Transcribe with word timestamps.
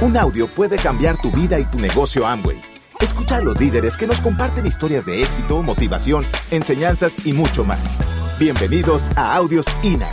Un 0.00 0.16
audio 0.16 0.48
puede 0.48 0.76
cambiar 0.76 1.20
tu 1.20 1.28
vida 1.32 1.58
y 1.58 1.64
tu 1.64 1.80
negocio 1.80 2.24
Amway. 2.24 2.62
Escucha 3.00 3.38
a 3.38 3.42
los 3.42 3.58
líderes 3.58 3.96
que 3.96 4.06
nos 4.06 4.20
comparten 4.20 4.64
historias 4.64 5.04
de 5.04 5.24
éxito, 5.24 5.60
motivación, 5.60 6.24
enseñanzas 6.52 7.26
y 7.26 7.32
mucho 7.32 7.64
más. 7.64 7.98
Bienvenidos 8.38 9.10
a 9.16 9.34
Audios 9.34 9.66
INA. 9.82 10.08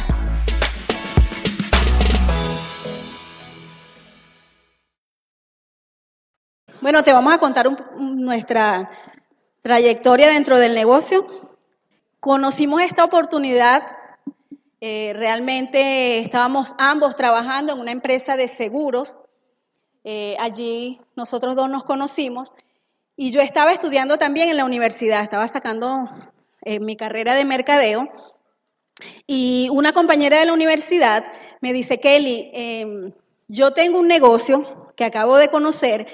Bueno, 6.82 7.04
te 7.04 7.14
vamos 7.14 7.32
a 7.32 7.38
contar 7.38 7.68
nuestra 7.96 8.90
trayectoria 9.62 10.32
dentro 10.32 10.58
del 10.58 10.74
negocio. 10.74 11.28
Conocimos 12.20 12.82
esta 12.82 13.04
oportunidad, 13.04 13.84
eh, 14.82 15.14
realmente 15.16 16.18
estábamos 16.18 16.74
ambos 16.80 17.16
trabajando 17.16 17.74
en 17.74 17.80
una 17.80 17.92
empresa 17.92 18.36
de 18.36 18.48
seguros. 18.48 19.22
Eh, 20.08 20.38
allí 20.40 21.02
nosotros 21.16 21.56
dos 21.56 21.68
nos 21.68 21.84
conocimos 21.84 22.56
y 23.18 23.32
yo 23.32 23.42
estaba 23.42 23.74
estudiando 23.74 24.20
también 24.20 24.50
en 24.50 24.58
la 24.58 24.64
universidad, 24.64 25.24
estaba 25.24 25.48
sacando 25.48 26.08
eh, 26.62 26.80
mi 26.80 26.96
carrera 26.96 27.34
de 27.34 27.44
mercadeo 27.44 28.08
y 29.26 29.68
una 29.72 29.94
compañera 29.94 30.40
de 30.40 30.46
la 30.46 30.54
universidad 30.54 31.26
me 31.60 31.74
dice, 31.74 32.00
Kelly, 32.00 32.52
em, 32.54 33.14
yo 33.48 33.72
tengo 33.72 34.00
un 34.00 34.08
negocio 34.08 34.92
que 34.96 35.06
acabo 35.06 35.38
de 35.38 35.50
conocer 35.50 36.06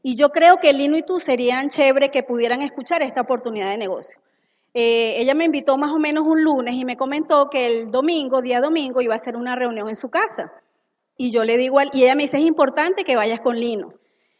y 0.00 0.14
yo 0.14 0.30
creo 0.30 0.58
que 0.60 0.72
Lino 0.72 0.96
y 0.96 1.02
tú 1.02 1.18
serían 1.18 1.70
chévere 1.70 2.12
que 2.12 2.22
pudieran 2.22 2.62
escuchar 2.62 3.02
esta 3.02 3.22
oportunidad 3.22 3.70
de 3.70 3.78
negocio. 3.78 4.20
Eh, 4.74 5.14
ella 5.16 5.34
me 5.34 5.46
invitó 5.46 5.76
más 5.76 5.90
o 5.90 5.98
menos 5.98 6.24
un 6.24 6.44
lunes 6.44 6.76
y 6.76 6.84
me 6.84 6.96
comentó 6.96 7.50
que 7.50 7.66
el 7.66 7.90
domingo, 7.90 8.42
día 8.42 8.60
domingo, 8.60 9.00
iba 9.00 9.14
a 9.14 9.16
hacer 9.16 9.36
una 9.36 9.56
reunión 9.56 9.88
en 9.88 9.96
su 9.96 10.08
casa. 10.08 10.52
Y 11.22 11.32
yo 11.32 11.44
le 11.44 11.58
digo, 11.58 11.78
al- 11.78 11.90
y 11.92 12.04
ella 12.04 12.14
me 12.14 12.22
dice, 12.22 12.38
es 12.38 12.46
importante 12.46 13.04
que 13.04 13.14
vayas 13.14 13.40
con 13.40 13.60
Lino. 13.60 13.92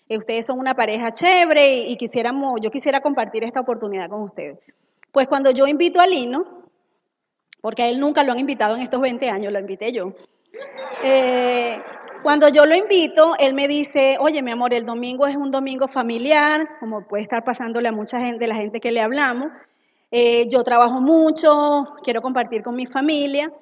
Eh, 0.08 0.16
ustedes 0.16 0.46
son 0.46 0.58
una 0.58 0.72
pareja 0.74 1.12
chévere 1.12 1.74
y, 1.77 1.92
y 1.92 1.96
quisiéramos, 1.98 2.58
yo 2.62 2.70
quisiera 2.70 3.02
compartir 3.02 3.44
esta 3.44 3.60
oportunidad 3.60 4.08
con 4.08 4.22
ustedes. 4.22 4.58
Pues 5.12 5.28
cuando 5.28 5.50
yo 5.50 5.66
invito 5.66 6.00
a 6.00 6.06
Lino, 6.06 6.64
porque 7.60 7.82
a 7.82 7.88
él 7.91 8.00
nunca 8.00 8.22
lo 8.24 8.32
han 8.32 8.38
invitado 8.38 8.77
en 8.77 8.80
estos 8.80 8.98
20 8.98 9.28
años, 9.28 9.52
lo 9.52 9.58
invité 9.58 9.92
yo. 9.92 10.14
Eh, 11.04 11.77
cuando 12.22 12.48
yo 12.48 12.64
lo 12.64 12.74
invito, 12.74 13.34
él 13.38 13.54
me 13.54 13.69
dice, 13.69 14.16
oye, 14.19 14.41
mi 14.41 14.50
amor, 14.50 14.72
el 14.72 14.86
domingo 14.86 15.26
es 15.26 15.36
un 15.36 15.50
domingo 15.50 15.86
familiar, 15.86 16.66
como 16.80 17.06
puede 17.06 17.22
estar 17.22 17.44
pasándole 17.44 17.91
a 17.91 17.92
mucha 17.92 18.20
gente, 18.20 18.47
la 18.47 18.54
gente 18.54 18.80
que 18.80 18.91
le 18.91 19.02
hablamos. 19.02 19.52
Eh, 20.10 20.48
yo 20.48 20.64
trabajo 20.64 20.98
mucho, 21.02 21.84
quiero 22.02 22.22
compartir 22.22 22.62
con 22.62 22.74
mi 22.74 22.86
familia. 22.86 23.52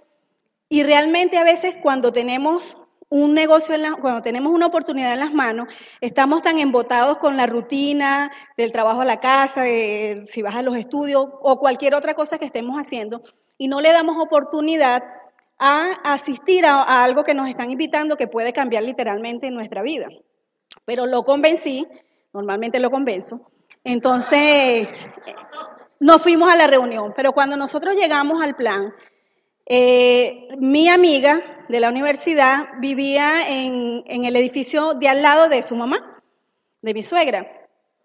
Y 0.69 0.85
realmente 0.85 1.37
a 1.37 1.43
veces 1.43 1.79
cuando 1.83 2.13
tenemos 2.13 2.79
un 3.11 3.33
negocio, 3.35 3.75
en 3.75 3.83
la- 3.83 3.95
cuando 3.95 4.23
tenemos 4.23 4.53
una 4.53 4.67
oportunidad 4.67 5.13
en 5.13 5.21
las 5.21 5.33
manos, 5.33 5.73
estamos 6.01 6.43
tan 6.43 6.59
embotados 6.59 7.19
con 7.19 7.37
la 7.37 7.47
rutina 7.47 8.31
del 8.57 8.73
trabajo 8.73 9.01
a 9.01 9.05
la 9.05 9.21
casa, 9.21 9.63
de 9.63 10.23
si 10.27 10.43
vas 10.43 10.55
a 10.55 10.63
los 10.63 10.77
estudios 10.77 11.27
o 11.41 11.59
cualquier 11.59 11.95
otra 11.95 12.15
cosa 12.15 12.39
que 12.39 12.45
estemos 12.45 12.77
haciendo, 12.79 13.23
y 13.57 13.69
no 13.69 13.81
le 13.81 13.93
damos 13.93 14.17
oportunidad 14.19 15.03
a 15.59 15.93
asistir 16.05 16.67
a, 16.67 16.83
a 16.83 17.03
algo 17.05 17.25
que 17.25 17.35
nos 17.35 17.49
están 17.49 17.71
invitando 17.71 18.17
que 18.17 18.29
puede 18.29 18.53
cambiar 18.53 18.85
literalmente 18.85 19.51
nuestra 19.51 19.83
vida. 19.83 20.07
Pero 20.85 21.07
lo 21.07 21.25
convencí, 21.25 21.87
normalmente 22.33 22.79
lo 22.79 22.91
convenzo, 22.91 23.51
entonces 23.85 24.87
nos 25.99 26.23
fuimos 26.23 26.53
a 26.53 26.57
la 26.57 26.67
reunión, 26.67 27.13
pero 27.17 27.33
cuando 27.33 27.57
nosotros 27.57 27.97
llegamos 27.97 28.41
al 28.43 28.55
plan, 28.55 28.93
eh, 29.69 30.49
mi 30.59 30.89
amiga 30.89 31.43
de 31.69 31.81
la 31.81 31.91
universidad 31.91 32.69
vivía 32.81 33.49
en, 33.49 34.03
el 34.25 34.35
edificio 34.37 34.95
de 34.95 35.09
al 35.09 35.23
lado 35.23 35.49
de 35.49 35.63
su 35.63 35.77
mamá, 35.77 36.23
de 36.83 36.95
mi 36.95 37.03
suegra. 37.03 37.47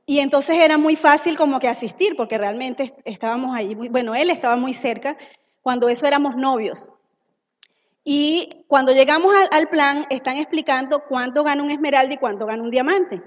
Y 0.05 0.19
entonces 0.19 0.57
era 0.57 0.77
muy 0.77 0.95
fácil 0.97 1.37
como 1.37 1.59
que 1.59 1.69
asistir, 1.69 2.15
porque 2.17 2.37
realmente 2.37 2.83
est- 2.83 2.99
estábamos 3.05 3.55
ahí, 3.55 3.73
bueno, 3.75 4.13
él 4.15 4.29
estaba 4.29 4.57
muy 4.57 4.73
cerca, 4.73 5.17
cuando 5.61 5.87
eso 5.89 6.05
éramos 6.05 6.35
novios. 6.35 6.89
Y 8.03 8.65
cuando 8.67 8.91
llegamos 8.91 9.33
al, 9.33 9.47
al 9.51 9.67
plan, 9.69 10.05
están 10.09 10.37
explicando 10.37 11.03
cuánto 11.07 11.43
gana 11.43 11.63
un 11.63 11.71
esmeralda 11.71 12.13
y 12.13 12.17
cuánto 12.17 12.45
gana 12.45 12.61
un 12.63 12.71
diamante. 12.71 13.21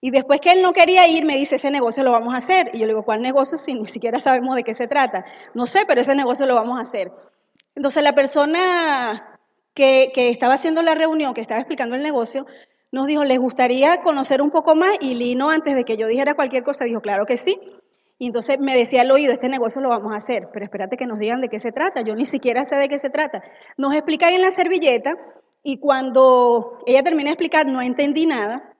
Y 0.00 0.10
después 0.10 0.40
que 0.40 0.52
él 0.52 0.62
no 0.62 0.72
quería 0.72 1.08
ir, 1.08 1.24
me 1.24 1.36
dice, 1.36 1.56
ese 1.56 1.70
negocio 1.72 2.04
lo 2.04 2.12
vamos 2.12 2.32
a 2.34 2.38
hacer. 2.38 2.70
Y 2.72 2.78
yo 2.78 2.86
le 2.86 2.92
digo, 2.92 3.04
¿cuál 3.04 3.22
negocio? 3.22 3.58
Si 3.58 3.74
ni 3.74 3.84
siquiera 3.84 4.20
sabemos 4.20 4.54
de 4.56 4.62
qué 4.62 4.74
se 4.74 4.86
trata. 4.86 5.24
No 5.54 5.66
sé, 5.66 5.84
pero 5.88 6.00
ese 6.00 6.14
negocio 6.14 6.46
lo 6.46 6.54
vamos 6.54 6.78
a 6.78 6.82
hacer. 6.82 7.12
Entonces 7.78 8.02
la 8.02 8.12
persona 8.12 9.38
que, 9.72 10.10
estaba 10.16 10.54
haciendo 10.54 10.82
la 10.82 10.96
reunión, 10.96 11.32
que 11.32 11.40
estaba 11.40 11.60
explicando 11.60 11.94
el 11.94 12.02
negocio, 12.02 12.44
nos 12.90 13.06
dijo, 13.06 13.22
¿les 13.22 13.38
gustaría 13.38 14.00
conocer 14.00 14.42
un 14.42 14.50
poco 14.50 14.74
más? 14.74 14.96
Y 15.00 15.14
Lino, 15.14 15.48
antes 15.48 15.76
de 15.76 15.84
que 15.84 15.96
yo 15.96 16.08
dijera 16.08 16.34
cualquier 16.34 16.64
cosa, 16.64 16.86
dijo, 16.86 17.00
claro 17.00 17.24
que 17.24 17.36
sí. 17.36 17.56
Y 18.18 18.26
entonces 18.26 18.58
me 18.58 18.76
decía 18.76 19.02
al 19.02 19.12
oído, 19.12 19.32
este 19.32 19.48
negocio 19.48 19.80
lo 19.80 19.90
vamos 19.90 20.12
a 20.12 20.16
hacer, 20.16 20.48
pero 20.52 20.64
espérate 20.64 20.96
que 20.96 21.06
nos 21.06 21.20
digan 21.20 21.40
de 21.40 21.48
qué 21.48 21.60
se 21.60 21.70
trata. 21.70 22.02
Yo 22.02 22.16
ni 22.16 22.24
siquiera 22.24 22.64
sé 22.64 22.74
de 22.74 22.88
qué 22.88 22.98
se 22.98 23.10
trata. 23.10 23.44
Nos 23.76 23.94
explican 23.94 24.34
en 24.34 24.40
la 24.40 24.50
servilleta 24.50 25.12
y 25.62 25.78
cuando 25.78 26.80
ella 26.84 27.04
termina 27.04 27.28
de 27.28 27.34
explicar, 27.34 27.64
no 27.66 27.80
entendí 27.80 28.26
nada. 28.26 28.74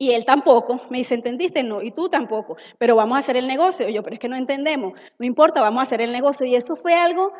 Y 0.00 0.14
él 0.14 0.24
tampoco, 0.24 0.80
me 0.90 0.98
dice, 0.98 1.14
¿entendiste? 1.14 1.62
No, 1.62 1.80
y 1.80 1.92
tú 1.92 2.08
tampoco, 2.08 2.56
pero 2.76 2.96
vamos 2.96 3.14
a 3.14 3.18
hacer 3.20 3.36
el 3.36 3.46
negocio. 3.46 3.88
Y 3.88 3.94
yo, 3.94 4.02
pero 4.02 4.14
es 4.14 4.20
que 4.20 4.28
no 4.28 4.34
entendemos, 4.34 4.94
no 5.16 5.26
importa, 5.26 5.60
vamos 5.60 5.78
a 5.78 5.82
hacer 5.84 6.00
el 6.00 6.10
negocio. 6.10 6.44
Y 6.44 6.56
eso 6.56 6.74
fue 6.74 6.94
algo 6.94 7.30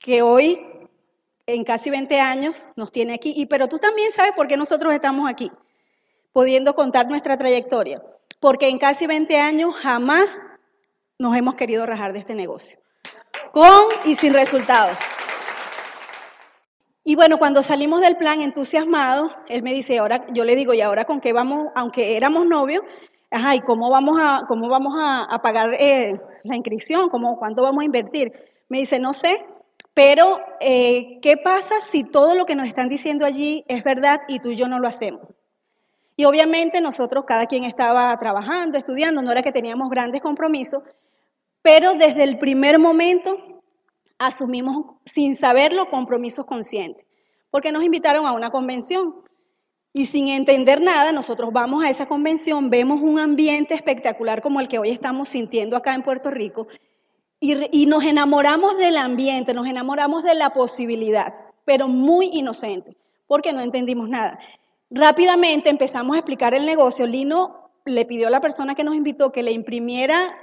que 0.00 0.22
hoy, 0.22 0.60
en 1.46 1.64
casi 1.64 1.90
20 1.90 2.20
años, 2.20 2.66
nos 2.74 2.90
tiene 2.90 3.14
aquí. 3.14 3.32
Y 3.36 3.46
pero 3.46 3.68
tú 3.68 3.78
también 3.78 4.10
sabes 4.12 4.32
por 4.32 4.48
qué 4.48 4.56
nosotros 4.56 4.92
estamos 4.92 5.30
aquí, 5.30 5.52
pudiendo 6.32 6.74
contar 6.74 7.08
nuestra 7.08 7.36
trayectoria. 7.36 8.02
Porque 8.40 8.68
en 8.68 8.78
casi 8.78 9.06
20 9.06 9.38
años 9.38 9.76
jamás 9.76 10.40
nos 11.18 11.36
hemos 11.36 11.54
querido 11.54 11.84
rajar 11.84 12.14
de 12.14 12.20
este 12.20 12.34
negocio, 12.34 12.80
con 13.52 13.88
y 14.04 14.14
sin 14.14 14.32
resultados. 14.32 14.98
Y 17.04 17.14
bueno, 17.14 17.38
cuando 17.38 17.62
salimos 17.62 18.00
del 18.00 18.16
plan 18.16 18.40
entusiasmados, 18.40 19.30
él 19.48 19.62
me 19.62 19.74
dice, 19.74 19.98
ahora, 19.98 20.26
yo 20.32 20.44
le 20.44 20.56
digo, 20.56 20.72
¿y 20.72 20.80
ahora 20.80 21.04
con 21.04 21.20
qué 21.20 21.32
vamos? 21.32 21.68
Aunque 21.74 22.16
éramos 22.16 22.46
novios, 22.46 22.82
ajá, 23.30 23.54
¿y 23.54 23.60
cómo 23.60 23.90
vamos 23.90 24.18
a, 24.20 24.42
cómo 24.48 24.68
vamos 24.68 24.94
a 24.96 25.42
pagar 25.42 25.74
eh, 25.74 26.14
la 26.44 26.56
inscripción? 26.56 27.10
¿Cómo, 27.10 27.36
¿Cuánto 27.38 27.62
vamos 27.62 27.82
a 27.82 27.86
invertir? 27.86 28.32
Me 28.68 28.78
dice, 28.78 28.98
no 28.98 29.12
sé, 29.12 29.44
pero 29.94 30.40
eh, 30.60 31.18
¿qué 31.20 31.36
pasa 31.36 31.80
si 31.80 32.04
todo 32.04 32.34
lo 32.34 32.46
que 32.46 32.54
nos 32.54 32.66
están 32.66 32.88
diciendo 32.88 33.24
allí 33.24 33.64
es 33.68 33.82
verdad 33.82 34.22
y 34.28 34.38
tú 34.38 34.50
y 34.50 34.56
yo 34.56 34.68
no 34.68 34.78
lo 34.78 34.88
hacemos? 34.88 35.22
Y 36.16 36.24
obviamente 36.24 36.80
nosotros, 36.80 37.24
cada 37.26 37.46
quien 37.46 37.64
estaba 37.64 38.16
trabajando, 38.18 38.76
estudiando, 38.76 39.22
no 39.22 39.32
era 39.32 39.42
que 39.42 39.52
teníamos 39.52 39.88
grandes 39.88 40.20
compromisos, 40.20 40.82
pero 41.62 41.94
desde 41.94 42.24
el 42.24 42.38
primer 42.38 42.78
momento 42.78 43.62
asumimos 44.18 44.96
sin 45.06 45.34
saberlo 45.34 45.88
compromisos 45.88 46.44
conscientes, 46.44 47.06
porque 47.50 47.72
nos 47.72 47.82
invitaron 47.82 48.26
a 48.26 48.32
una 48.32 48.50
convención 48.50 49.14
y 49.92 50.06
sin 50.06 50.28
entender 50.28 50.80
nada, 50.80 51.10
nosotros 51.10 51.50
vamos 51.52 51.82
a 51.82 51.90
esa 51.90 52.06
convención, 52.06 52.70
vemos 52.70 53.00
un 53.00 53.18
ambiente 53.18 53.74
espectacular 53.74 54.40
como 54.40 54.60
el 54.60 54.68
que 54.68 54.78
hoy 54.78 54.90
estamos 54.90 55.30
sintiendo 55.30 55.76
acá 55.76 55.94
en 55.94 56.02
Puerto 56.02 56.30
Rico 56.30 56.68
y, 57.40 57.86
nos 57.86 58.04
enamoramos 58.04 58.76
del 58.76 58.98
ambiente, 58.98 59.54
nos 59.54 59.66
enamoramos 59.66 60.22
de 60.22 60.34
la 60.34 60.50
posibilidad, 60.50 61.34
pero 61.64 61.88
muy 61.88 62.26
inocente, 62.32 62.96
porque 63.26 63.52
no 63.52 63.62
entendimos 63.62 64.08
nada. 64.08 64.38
Rápidamente 64.90 65.70
empezamos 65.70 66.16
a 66.16 66.18
explicar 66.18 66.52
el 66.52 66.66
negocio. 66.66 67.06
Lino 67.06 67.70
le 67.86 68.04
pidió 68.04 68.28
a 68.28 68.30
la 68.30 68.42
persona 68.42 68.74
que 68.74 68.84
nos 68.84 68.94
invitó 68.94 69.32
que 69.32 69.42
le 69.42 69.52
imprimiera 69.52 70.36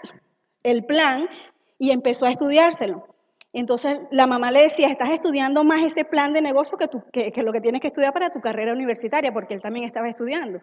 el 0.63 0.85
plan 0.85 1.29
y 1.77 1.91
empezó 1.91 2.25
a 2.25 2.31
estudiárselo. 2.31 3.07
Entonces 3.53 3.99
la 4.09 4.25
mamá 4.25 4.51
le 4.51 4.63
decía, 4.63 4.87
estás 4.87 5.11
estudiando 5.11 5.63
más 5.63 5.83
ese 5.83 6.03
plan 6.03 6.33
de 6.33 6.41
negocio 6.41 6.77
que, 6.77 6.87
tú, 6.87 7.03
que, 7.11 7.31
que, 7.31 7.43
lo 7.43 7.53
que 7.53 7.61
tienes 7.61 7.81
que 7.81 7.87
estudiar 7.87 8.13
para 8.13 8.31
tu 8.31 8.41
carrera 8.41 8.73
universitaria, 8.73 9.31
porque 9.31 9.53
él 9.53 9.61
también 9.61 9.85
estaba 9.85 10.09
estudiando. 10.09 10.61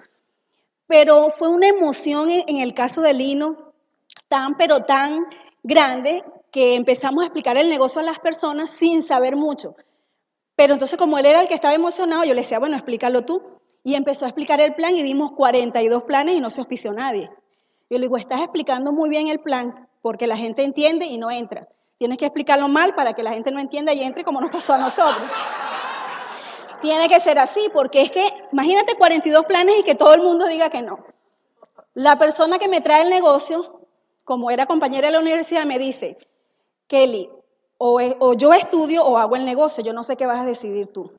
Pero 0.86 1.30
fue 1.30 1.48
una 1.48 1.68
emoción 1.68 2.30
en, 2.30 2.42
en 2.48 2.56
el 2.56 2.74
caso 2.74 3.02
de 3.02 3.14
Lino 3.14 3.72
tan, 4.28 4.56
pero 4.56 4.84
tan 4.84 5.26
grande 5.64 6.22
que 6.52 6.76
empezamos 6.76 7.24
a 7.24 7.26
explicar 7.26 7.56
el 7.56 7.68
negocio 7.68 8.00
a 8.00 8.04
las 8.04 8.20
personas 8.20 8.70
sin 8.70 9.02
saber 9.02 9.34
mucho. 9.34 9.74
Pero 10.54 10.74
entonces 10.74 10.96
como 10.96 11.18
él 11.18 11.26
era 11.26 11.42
el 11.42 11.48
que 11.48 11.54
estaba 11.54 11.74
emocionado, 11.74 12.22
yo 12.22 12.34
le 12.34 12.42
decía, 12.42 12.60
bueno, 12.60 12.76
explícalo 12.76 13.24
tú. 13.24 13.42
Y 13.82 13.96
empezó 13.96 14.24
a 14.24 14.28
explicar 14.28 14.60
el 14.60 14.74
plan 14.74 14.96
y 14.96 15.02
dimos 15.02 15.32
42 15.32 16.04
planes 16.04 16.36
y 16.36 16.40
no 16.40 16.50
se 16.50 16.60
auspició 16.60 16.92
nadie. 16.92 17.28
Yo 17.90 17.98
le 17.98 18.06
digo, 18.06 18.16
estás 18.16 18.40
explicando 18.40 18.92
muy 18.92 19.10
bien 19.10 19.28
el 19.28 19.40
plan 19.40 19.88
porque 20.00 20.26
la 20.26 20.36
gente 20.36 20.62
entiende 20.62 21.06
y 21.06 21.18
no 21.18 21.30
entra. 21.30 21.68
Tienes 21.98 22.18
que 22.18 22.26
explicarlo 22.26 22.68
mal 22.68 22.94
para 22.94 23.12
que 23.12 23.22
la 23.22 23.32
gente 23.32 23.50
no 23.50 23.60
entienda 23.60 23.92
y 23.92 24.02
entre 24.02 24.24
como 24.24 24.40
nos 24.40 24.50
pasó 24.50 24.74
a 24.74 24.78
nosotros. 24.78 25.28
Tiene 26.82 27.08
que 27.08 27.20
ser 27.20 27.38
así, 27.38 27.70
porque 27.72 28.02
es 28.02 28.10
que, 28.10 28.26
imagínate 28.52 28.94
42 28.96 29.44
planes 29.46 29.78
y 29.80 29.82
que 29.82 29.94
todo 29.94 30.14
el 30.14 30.22
mundo 30.22 30.46
diga 30.46 30.68
que 30.68 30.82
no. 30.82 30.98
La 31.94 32.18
persona 32.18 32.58
que 32.58 32.68
me 32.68 32.80
trae 32.80 33.02
el 33.02 33.10
negocio, 33.10 33.73
como 34.24 34.50
era 34.50 34.66
compañera 34.66 35.08
de 35.08 35.12
la 35.12 35.20
universidad, 35.20 35.64
me 35.64 35.78
dice, 35.78 36.18
Kelly, 36.86 37.30
o, 37.78 38.00
o 38.18 38.34
yo 38.34 38.52
estudio 38.54 39.04
o 39.04 39.18
hago 39.18 39.36
el 39.36 39.44
negocio, 39.44 39.84
yo 39.84 39.92
no 39.92 40.02
sé 40.02 40.16
qué 40.16 40.26
vas 40.26 40.40
a 40.40 40.46
decidir 40.46 40.88
tú. 40.88 41.12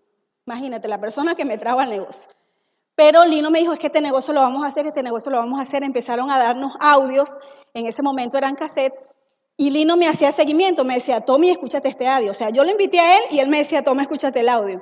Imagínate, 0.48 0.88
la 0.88 1.00
persona 1.00 1.36
que 1.36 1.46
me 1.46 1.58
trajo 1.58 1.80
al 1.80 1.90
negocio. 1.90 2.30
Pero 2.96 3.26
Lino 3.26 3.52
me 3.52 3.60
dijo, 3.60 3.74
es 3.74 3.80
que 3.80 3.88
este 3.88 4.02
negocio 4.02 4.34
lo 4.34 4.42
vamos 4.42 4.64
a 4.64 4.68
hacer, 4.68 4.88
este 4.88 5.04
negocio 5.04 5.32
lo 5.32 5.40
vamos 5.40 5.60
a 5.60 5.64
hacer. 5.64 5.84
Empezaron 5.84 6.30
a 6.32 6.38
darnos 6.38 6.74
audios, 6.80 7.38
en 7.74 7.86
ese 7.88 8.02
momento 8.02 8.38
eran 8.38 8.56
cassette, 8.56 8.94
y 9.58 9.70
Lino 9.70 9.96
me 9.96 10.08
hacía 10.08 10.32
seguimiento, 10.32 10.84
me 10.84 10.96
decía, 10.96 11.22
Tommy, 11.22 11.50
escúchate 11.50 11.88
este 11.88 12.08
audio. 12.08 12.32
O 12.32 12.34
sea, 12.34 12.50
yo 12.50 12.64
lo 12.64 12.72
invité 12.72 13.00
a 13.00 13.18
él 13.18 13.24
y 13.32 13.40
él 13.40 13.48
me 13.48 13.60
decía, 13.60 13.84
Tommy, 13.84 14.02
escúchate 14.02 14.42
el 14.42 14.50
audio. 14.50 14.82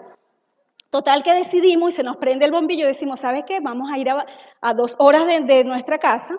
Total 0.89 1.23
que 1.23 1.33
decidimos 1.33 1.93
y 1.93 1.97
se 1.97 2.03
nos 2.03 2.17
prende 2.17 2.45
el 2.45 2.51
bombillo 2.51 2.83
y 2.83 2.87
decimos, 2.87 3.19
¿sabes 3.19 3.43
qué? 3.47 3.59
Vamos 3.59 3.89
a 3.91 3.97
ir 3.97 4.09
a, 4.09 4.73
dos 4.73 4.95
horas 4.99 5.25
de, 5.25 5.63
nuestra 5.63 5.97
casa. 5.97 6.35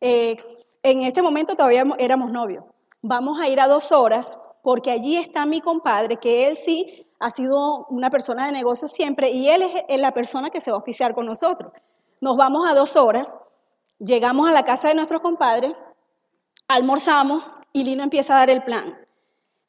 Eh, 0.00 0.36
en 0.84 1.02
este 1.02 1.22
momento 1.22 1.56
todavía 1.56 1.82
éramos 1.98 2.30
novios. 2.30 2.64
Vamos 3.02 3.40
a 3.40 3.48
ir 3.48 3.58
a 3.58 3.66
dos 3.66 3.90
horas 3.90 4.32
porque 4.62 4.90
allí 4.90 5.16
está 5.16 5.46
mi 5.46 5.60
compadre, 5.60 6.18
que 6.18 6.46
él 6.46 6.56
sí 6.56 7.06
ha 7.18 7.30
sido 7.30 7.86
una 7.88 8.10
persona 8.10 8.46
de 8.46 8.52
negocio 8.52 8.86
siempre 8.86 9.30
y 9.30 9.48
él 9.48 9.62
es 9.88 10.00
la 10.00 10.12
persona 10.12 10.50
que 10.50 10.60
se 10.60 10.70
va 10.70 10.76
a 10.76 10.80
oficiar 10.80 11.14
con 11.14 11.26
nosotros. 11.26 11.72
Nos 12.20 12.36
vamos 12.36 12.70
a 12.70 12.74
dos 12.74 12.96
horas, 12.96 13.36
llegamos 13.98 14.48
a 14.48 14.52
la 14.52 14.64
casa 14.64 14.88
de 14.88 14.94
nuestros 14.94 15.22
compadres, 15.22 15.72
almorzamos 16.68 17.42
y 17.72 17.84
Lino 17.84 18.02
empieza 18.02 18.34
a 18.34 18.38
dar 18.38 18.50
el 18.50 18.62
plan. 18.62 18.98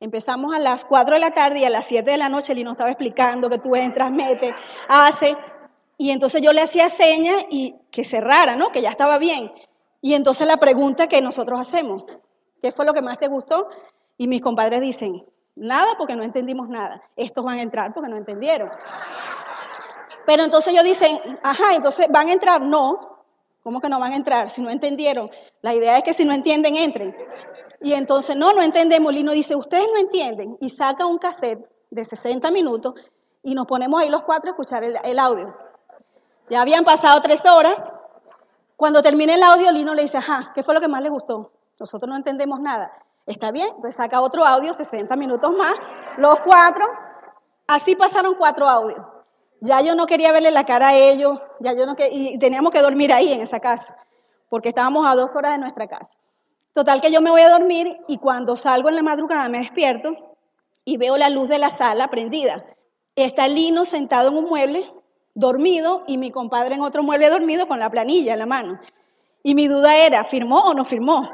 Empezamos 0.01 0.53
a 0.53 0.59
las 0.59 0.83
4 0.83 1.15
de 1.15 1.21
la 1.21 1.31
tarde 1.31 1.59
y 1.59 1.65
a 1.65 1.69
las 1.69 1.85
7 1.85 2.11
de 2.11 2.17
la 2.17 2.27
noche 2.27 2.53
Lino 2.53 2.71
estaba 2.71 2.91
explicando 2.91 3.49
que 3.49 3.57
tú 3.57 3.75
entras, 3.75 4.11
metes, 4.11 4.53
hace. 4.89 5.37
Y 5.97 6.11
entonces 6.11 6.41
yo 6.41 6.51
le 6.51 6.61
hacía 6.61 6.89
señas 6.89 7.45
y 7.49 7.75
que 7.89 8.03
cerrara, 8.03 8.57
¿no? 8.57 8.69
Que 8.73 8.81
ya 8.81 8.89
estaba 8.89 9.17
bien. 9.17 9.51
Y 10.05 10.13
entonces 10.13 10.45
la 10.45 10.57
pregunta 10.57 11.07
que 11.07 11.19
nosotros 11.19 11.59
hacemos, 11.59 12.03
¿qué 12.61 12.71
fue 12.71 12.85
lo 12.85 12.93
que 12.93 13.01
más 13.01 13.17
te 13.17 13.27
gustó? 13.27 13.69
Y 14.19 14.27
mis 14.27 14.39
compadres 14.39 14.79
dicen, 14.79 15.25
nada 15.55 15.95
porque 15.97 16.15
no 16.15 16.21
entendimos 16.21 16.69
nada. 16.69 17.01
Estos 17.15 17.43
van 17.43 17.57
a 17.57 17.63
entrar 17.63 17.91
porque 17.91 18.07
no 18.07 18.15
entendieron. 18.15 18.69
Pero 20.27 20.43
entonces 20.43 20.73
ellos 20.73 20.83
dicen, 20.83 21.19
ajá, 21.41 21.73
entonces 21.73 22.05
van 22.11 22.27
a 22.27 22.33
entrar. 22.33 22.61
No, 22.61 23.23
¿cómo 23.63 23.81
que 23.81 23.89
no 23.89 23.99
van 23.99 24.13
a 24.13 24.15
entrar? 24.15 24.51
Si 24.51 24.61
no 24.61 24.69
entendieron. 24.69 25.31
La 25.63 25.73
idea 25.73 25.97
es 25.97 26.03
que 26.03 26.13
si 26.13 26.23
no 26.23 26.33
entienden, 26.33 26.75
entren. 26.75 27.17
Y 27.81 27.93
entonces, 27.93 28.35
no, 28.35 28.53
no 28.53 28.61
entendemos. 28.61 29.11
Lino 29.11 29.31
dice, 29.31 29.55
ustedes 29.55 29.87
no 29.91 29.99
entienden. 29.99 30.55
Y 30.61 30.69
saca 30.69 31.07
un 31.07 31.17
cassette 31.17 31.67
de 31.89 32.03
60 32.03 32.51
minutos 32.51 32.93
y 33.41 33.55
nos 33.55 33.65
ponemos 33.65 33.99
ahí 33.99 34.11
los 34.11 34.21
cuatro 34.21 34.51
a 34.51 34.53
escuchar 34.53 34.83
el, 34.83 34.99
el 35.03 35.17
audio. 35.17 35.51
Ya 36.51 36.61
habían 36.61 36.85
pasado 36.85 37.19
tres 37.21 37.43
horas 37.47 37.91
cuando 38.75 39.01
termine 39.01 39.35
el 39.35 39.43
audio, 39.43 39.71
Lino 39.71 39.93
le 39.93 40.03
dice, 40.03 40.17
ajá, 40.17 40.51
¿qué 40.53 40.63
fue 40.63 40.73
lo 40.73 40.81
que 40.81 40.87
más 40.87 41.01
le 41.01 41.09
gustó? 41.09 41.51
Nosotros 41.79 42.09
no 42.09 42.15
entendemos 42.15 42.59
nada. 42.59 42.91
Está 43.25 43.51
bien, 43.51 43.67
entonces 43.67 43.95
saca 43.95 44.21
otro 44.21 44.45
audio, 44.45 44.73
60 44.73 45.15
minutos 45.15 45.55
más, 45.55 45.73
los 46.17 46.39
cuatro. 46.41 46.85
Así 47.67 47.95
pasaron 47.95 48.35
cuatro 48.35 48.67
audios. 48.67 48.99
Ya 49.61 49.81
yo 49.81 49.95
no 49.95 50.05
quería 50.05 50.31
verle 50.31 50.51
la 50.51 50.65
cara 50.65 50.89
a 50.89 50.95
ellos, 50.95 51.39
ya 51.59 51.73
yo 51.73 51.85
no 51.85 51.95
y 52.11 52.37
teníamos 52.37 52.71
que 52.71 52.81
dormir 52.81 53.11
ahí 53.11 53.31
en 53.31 53.41
esa 53.41 53.59
casa, 53.59 53.95
porque 54.49 54.69
estábamos 54.69 55.07
a 55.07 55.15
dos 55.15 55.35
horas 55.35 55.53
de 55.53 55.57
nuestra 55.57 55.87
casa. 55.87 56.13
Total 56.73 57.01
que 57.01 57.11
yo 57.11 57.21
me 57.21 57.31
voy 57.31 57.41
a 57.41 57.49
dormir 57.49 57.97
y 58.07 58.17
cuando 58.17 58.55
salgo 58.57 58.89
en 58.89 58.95
la 58.95 59.01
madrugada 59.01 59.47
me 59.49 59.59
despierto 59.59 60.09
y 60.83 60.97
veo 60.97 61.17
la 61.17 61.29
luz 61.29 61.47
de 61.47 61.57
la 61.57 61.69
sala 61.69 62.09
prendida. 62.09 62.65
Está 63.15 63.47
Lino 63.47 63.85
sentado 63.85 64.29
en 64.29 64.37
un 64.37 64.45
mueble 64.45 64.93
dormido 65.35 66.03
y 66.07 66.17
mi 66.17 66.31
compadre 66.31 66.75
en 66.75 66.81
otro 66.81 67.03
mueble 67.03 67.29
dormido 67.29 67.67
con 67.67 67.77
la 67.77 67.89
planilla 67.89 68.33
en 68.33 68.39
la 68.39 68.45
mano. 68.45 68.79
Y 69.43 69.53
mi 69.53 69.67
duda 69.67 69.95
era, 69.97 70.23
¿firmó 70.23 70.61
o 70.61 70.73
no 70.73 70.83
firmó? 70.83 71.29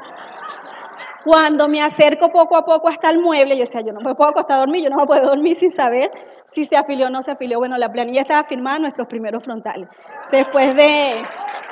Cuando 1.24 1.68
me 1.68 1.80
acerco 1.80 2.30
poco 2.30 2.56
a 2.56 2.64
poco 2.64 2.88
hasta 2.88 3.08
el 3.08 3.20
mueble, 3.20 3.54
yo 3.54 3.60
decía, 3.60 3.80
yo 3.80 3.92
no 3.92 4.00
me 4.00 4.14
puedo 4.14 4.30
acostar 4.30 4.56
a 4.56 4.60
dormir, 4.60 4.82
yo 4.82 4.90
no 4.90 4.96
me 4.96 5.06
puedo 5.06 5.24
dormir 5.24 5.56
sin 5.56 5.70
saber 5.70 6.10
si 6.52 6.66
se 6.66 6.76
afilió 6.76 7.06
o 7.06 7.10
no 7.10 7.22
se 7.22 7.30
afilió. 7.30 7.58
Bueno, 7.58 7.78
la 7.78 7.90
planilla 7.90 8.22
estaba 8.22 8.44
firmada 8.44 8.76
en 8.76 8.82
nuestros 8.82 9.06
primeros 9.06 9.44
frontales, 9.44 9.88
después 10.32 10.74
de, 10.74 11.22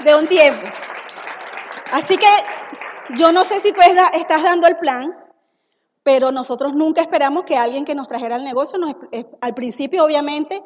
de 0.05 0.15
un 0.15 0.27
tiempo. 0.29 0.67
Así 1.93 2.17
que 2.17 2.29
yo 3.17 3.33
no 3.33 3.45
sé 3.45 3.59
si 3.59 3.73
tú 3.73 3.81
estás 3.81 4.43
dando 4.45 4.69
el 4.69 4.77
plan, 4.77 5.13
pero 6.05 6.31
nosotros 6.31 6.75
nunca 6.75 7.01
esperamos 7.01 7.45
que 7.45 7.57
alguien 7.57 7.85
que 7.85 7.97
nos 7.97 8.07
trajera 8.07 8.37
el 8.37 8.45
negocio, 8.45 8.79
nos, 8.79 8.95
al 9.41 9.55
principio 9.55 10.05
obviamente 10.05 10.63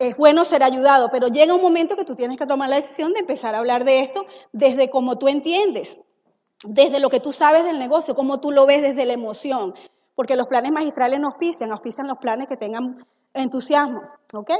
es 0.00 0.16
bueno 0.16 0.46
ser 0.46 0.62
ayudado, 0.62 1.10
pero 1.10 1.28
llega 1.28 1.54
un 1.54 1.60
momento 1.60 1.94
que 1.94 2.06
tú 2.06 2.14
tienes 2.14 2.38
que 2.38 2.46
tomar 2.46 2.70
la 2.70 2.76
decisión 2.76 3.12
de 3.12 3.20
empezar 3.20 3.54
a 3.54 3.58
hablar 3.58 3.84
de 3.84 4.00
esto 4.00 4.24
desde 4.50 4.88
como 4.88 5.18
tú 5.18 5.28
entiendes, 5.28 6.00
desde 6.64 7.00
lo 7.00 7.10
que 7.10 7.20
tú 7.20 7.32
sabes 7.32 7.64
del 7.64 7.78
negocio, 7.78 8.14
como 8.14 8.40
tú 8.40 8.50
lo 8.50 8.64
ves 8.64 8.80
desde 8.80 9.04
la 9.04 9.12
emoción, 9.12 9.74
porque 10.14 10.36
los 10.36 10.46
planes 10.46 10.72
magistrales 10.72 11.20
nos 11.20 11.34
auspician, 11.34 11.70
auspician 11.70 12.08
los 12.08 12.16
planes 12.16 12.48
que 12.48 12.56
tengan 12.56 13.06
entusiasmo, 13.34 14.00
¿ok? 14.32 14.50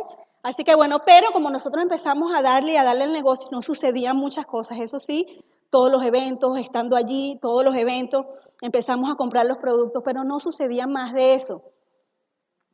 Así 0.43 0.63
que 0.63 0.75
bueno, 0.75 1.05
pero 1.07 1.33
como 1.33 1.49
nosotros 1.49 1.83
empezamos 1.83 2.35
a 2.35 2.43
darle 2.43 2.75
y 2.75 2.77
a 2.77 2.85
darle 2.85 3.05
el 3.05 3.13
negocio, 3.13 3.49
no 3.51 3.63
sucedían 3.63 4.19
muchas 4.19 4.45
cosas, 4.45 4.79
eso 4.79 4.99
sí, 4.99 5.43
todos 5.71 5.91
los 5.91 6.05
eventos, 6.05 6.59
estando 6.59 6.97
allí, 6.97 7.39
todos 7.41 7.65
los 7.65 7.75
eventos, 7.77 8.27
empezamos 8.61 9.11
a 9.11 9.15
comprar 9.15 9.47
los 9.47 9.57
productos, 9.57 10.03
pero 10.05 10.23
no 10.23 10.39
sucedía 10.39 10.87
más 10.87 11.15
de 11.15 11.33
eso. 11.33 11.63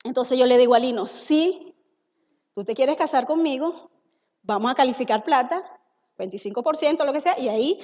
Entonces 0.02 0.36
yo 0.36 0.46
le 0.46 0.58
digo 0.58 0.74
a 0.74 0.80
Lino, 0.80 1.06
sí, 1.06 1.75
tú 2.56 2.64
te 2.64 2.73
quieres 2.73 2.97
casar 2.97 3.26
conmigo, 3.26 3.91
vamos 4.43 4.73
a 4.73 4.75
calificar 4.75 5.23
plata, 5.23 5.62
25%, 6.19 7.05
lo 7.05 7.12
que 7.12 7.20
sea, 7.20 7.38
y 7.38 7.50
ahí, 7.50 7.79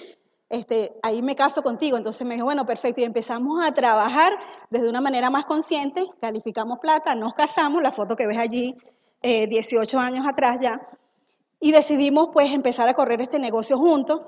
este, 0.49 0.95
ahí 1.03 1.21
me 1.21 1.37
caso 1.37 1.63
contigo. 1.63 1.99
Entonces 1.99 2.27
me 2.27 2.37
dijo, 2.37 2.47
bueno, 2.47 2.65
perfecto, 2.65 3.03
y 3.03 3.05
empezamos 3.05 3.63
a 3.63 3.73
trabajar 3.73 4.33
desde 4.71 4.89
una 4.89 5.03
manera 5.03 5.29
más 5.29 5.45
consciente, 5.45 6.03
calificamos 6.23 6.79
plata, 6.79 7.15
nos 7.15 7.35
casamos, 7.35 7.83
la 7.83 7.93
foto 7.93 8.17
que 8.17 8.27
ves 8.27 8.39
allí, 8.39 8.75
18 9.23 9.95
eh, 9.95 10.01
años 10.01 10.27
atrás 10.27 10.59
ya, 10.59 10.81
y 11.61 11.71
decidimos 11.71 12.31
pues 12.33 12.51
empezar 12.51 12.89
a 12.89 12.95
correr 12.95 13.21
este 13.21 13.39
negocio 13.39 13.77
juntos. 13.77 14.23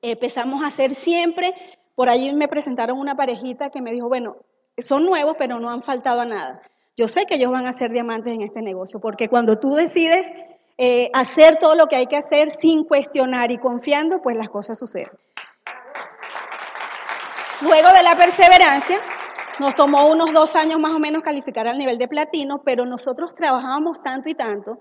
empezamos 0.00 0.62
a 0.62 0.68
hacer 0.68 0.94
siempre, 0.94 1.54
por 1.94 2.08
allí 2.08 2.32
me 2.32 2.48
presentaron 2.48 2.98
una 2.98 3.14
parejita 3.14 3.68
que 3.68 3.82
me 3.82 3.92
dijo, 3.92 4.08
bueno, 4.08 4.36
son 4.78 5.04
nuevos, 5.04 5.36
pero 5.38 5.60
no 5.60 5.68
han 5.68 5.82
faltado 5.82 6.22
a 6.22 6.24
nada. 6.24 6.62
Yo 6.98 7.08
sé 7.08 7.26
que 7.26 7.34
ellos 7.34 7.52
van 7.52 7.66
a 7.66 7.74
ser 7.74 7.90
diamantes 7.90 8.32
en 8.32 8.40
este 8.40 8.62
negocio, 8.62 9.00
porque 9.00 9.28
cuando 9.28 9.56
tú 9.56 9.74
decides 9.74 10.32
eh, 10.78 11.10
hacer 11.12 11.58
todo 11.58 11.74
lo 11.74 11.88
que 11.88 11.96
hay 11.96 12.06
que 12.06 12.16
hacer 12.16 12.48
sin 12.50 12.84
cuestionar 12.84 13.52
y 13.52 13.58
confiando, 13.58 14.22
pues 14.22 14.34
las 14.38 14.48
cosas 14.48 14.78
suceden. 14.78 15.10
Luego 17.60 17.88
de 17.90 18.02
la 18.02 18.16
perseverancia, 18.16 18.98
nos 19.58 19.74
tomó 19.74 20.06
unos 20.06 20.32
dos 20.32 20.56
años 20.56 20.78
más 20.78 20.94
o 20.94 20.98
menos 20.98 21.22
calificar 21.22 21.68
al 21.68 21.76
nivel 21.76 21.98
de 21.98 22.08
platino, 22.08 22.62
pero 22.64 22.86
nosotros 22.86 23.34
trabajábamos 23.34 24.02
tanto 24.02 24.30
y 24.30 24.34
tanto 24.34 24.78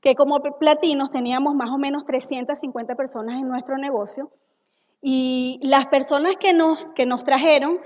que 0.00 0.14
como 0.14 0.40
platinos 0.40 1.10
teníamos 1.10 1.54
más 1.54 1.70
o 1.70 1.76
menos 1.76 2.06
350 2.06 2.94
personas 2.94 3.36
en 3.36 3.46
nuestro 3.46 3.76
negocio 3.76 4.30
y 5.02 5.60
las 5.62 5.86
personas 5.86 6.36
que 6.36 6.54
nos, 6.54 6.86
que 6.94 7.04
nos 7.04 7.24
trajeron 7.24 7.78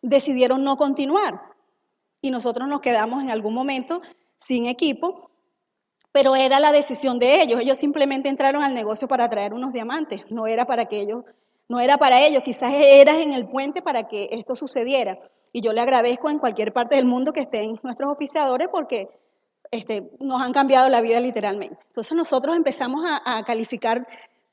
decidieron 0.00 0.64
no 0.64 0.76
continuar 0.76 1.55
y 2.26 2.30
nosotros 2.30 2.68
nos 2.68 2.80
quedamos 2.80 3.22
en 3.22 3.30
algún 3.30 3.54
momento 3.54 4.02
sin 4.38 4.66
equipo, 4.66 5.30
pero 6.10 6.34
era 6.34 6.58
la 6.58 6.72
decisión 6.72 7.18
de 7.18 7.40
ellos. 7.40 7.60
Ellos 7.60 7.78
simplemente 7.78 8.28
entraron 8.28 8.64
al 8.64 8.74
negocio 8.74 9.06
para 9.06 9.28
traer 9.28 9.54
unos 9.54 9.72
diamantes, 9.72 10.24
no 10.28 10.46
era 10.46 10.64
para 10.64 10.86
que 10.86 11.00
ellos, 11.00 11.24
no 11.68 11.78
era 11.78 11.98
para 11.98 12.20
ellos, 12.26 12.42
quizás 12.44 12.72
eras 12.74 13.18
en 13.18 13.32
el 13.32 13.46
puente 13.46 13.80
para 13.80 14.08
que 14.08 14.28
esto 14.32 14.56
sucediera. 14.56 15.18
Y 15.52 15.60
yo 15.60 15.72
le 15.72 15.80
agradezco 15.80 16.28
en 16.28 16.38
cualquier 16.38 16.72
parte 16.72 16.96
del 16.96 17.06
mundo 17.06 17.32
que 17.32 17.40
estén 17.40 17.78
nuestros 17.82 18.10
oficiadores 18.10 18.68
porque 18.72 19.08
este, 19.70 20.10
nos 20.18 20.42
han 20.42 20.52
cambiado 20.52 20.88
la 20.88 21.00
vida 21.00 21.20
literalmente. 21.20 21.78
Entonces 21.86 22.16
nosotros 22.16 22.56
empezamos 22.56 23.04
a, 23.24 23.44
calificar 23.44 24.06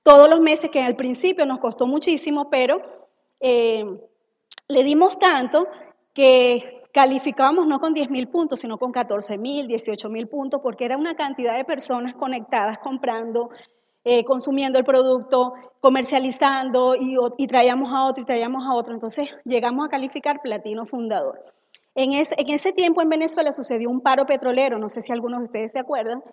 todos 0.03 0.29
los 0.29 0.41
meses, 0.41 0.69
que 0.69 0.83
al 0.83 0.95
principio 0.95 1.45
nos 1.45 1.59
costó 1.59 1.87
muchísimo, 1.87 2.49
pero 2.51 2.81
eh, 3.39 3.83
le 4.67 4.83
dimos 4.83 5.17
tanto 5.17 5.67
que 6.13 6.82
calificábamos 6.93 7.65
no 7.67 7.79
con 7.79 7.93
10 7.93 8.09
mil 8.11 8.27
puntos, 8.29 8.59
sino 8.59 8.77
con 8.77 8.91
14 8.91 9.37
mil, 9.37 9.67
18 9.67 10.09
mil 10.09 10.27
puntos, 10.27 10.61
porque 10.61 10.85
era 10.85 10.95
una 10.95 11.15
cantidad 11.15 11.57
de 11.57 11.65
personas 11.65 12.13
conectadas 12.13 12.77
comprando, 12.77 13.49
eh, 14.03 14.23
consumiendo 14.23 14.77
el 14.77 14.85
producto, 14.85 15.53
comercializando 15.81 16.95
y, 16.95 17.17
y, 17.37 17.47
traíamos 17.47 17.91
a 17.91 18.05
otro 18.05 18.21
y 18.21 18.25
traíamos 18.25 18.65
a 18.67 18.75
otro. 18.75 18.93
Entonces 18.93 19.29
llegamos 19.43 19.87
a 19.87 19.89
calificar 19.89 20.39
platino 20.41 20.85
fundador. 20.85 21.41
En 21.95 22.13
en 22.13 22.49
ese 22.49 22.71
tiempo 22.71 23.01
en 23.01 23.09
Venezuela 23.09 23.51
sucedió 23.51 23.89
un 23.89 24.01
paro 24.01 24.25
petrolero, 24.25 24.77
no 24.77 24.87
sé 24.87 25.01
si 25.01 25.11
algunos 25.11 25.39
de 25.39 25.43
ustedes 25.45 25.71
se 25.71 25.79
acuerdan, 25.79 26.23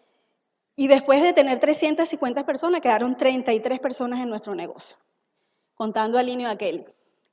y 0.77 0.89
después 0.89 1.23
de 1.23 1.33
tener 1.33 1.59
350 1.59 2.45
personas, 2.45 2.81
quedaron 2.81 3.17
33 3.17 3.81
personas 3.81 4.21
en 4.21 4.29
nuestro 4.29 4.55
negocio, 4.55 4.99
contando 5.75 6.19
al 6.19 6.27
Linio 6.27 6.49
aquel. 6.49 6.87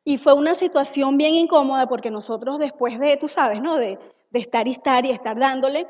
Y 0.09 0.17
fue 0.17 0.31
una 0.31 0.53
situación 0.55 1.17
bien 1.17 1.35
incómoda 1.35 1.85
porque 1.85 2.09
nosotros 2.09 2.59
después 2.59 2.97
de, 2.97 3.17
tú 3.17 3.27
sabes, 3.27 3.61
¿no? 3.61 3.75
De, 3.75 3.99
de 4.29 4.39
estar 4.39 4.65
y 4.65 4.71
estar 4.71 5.05
y 5.05 5.11
estar 5.11 5.37
dándole, 5.37 5.85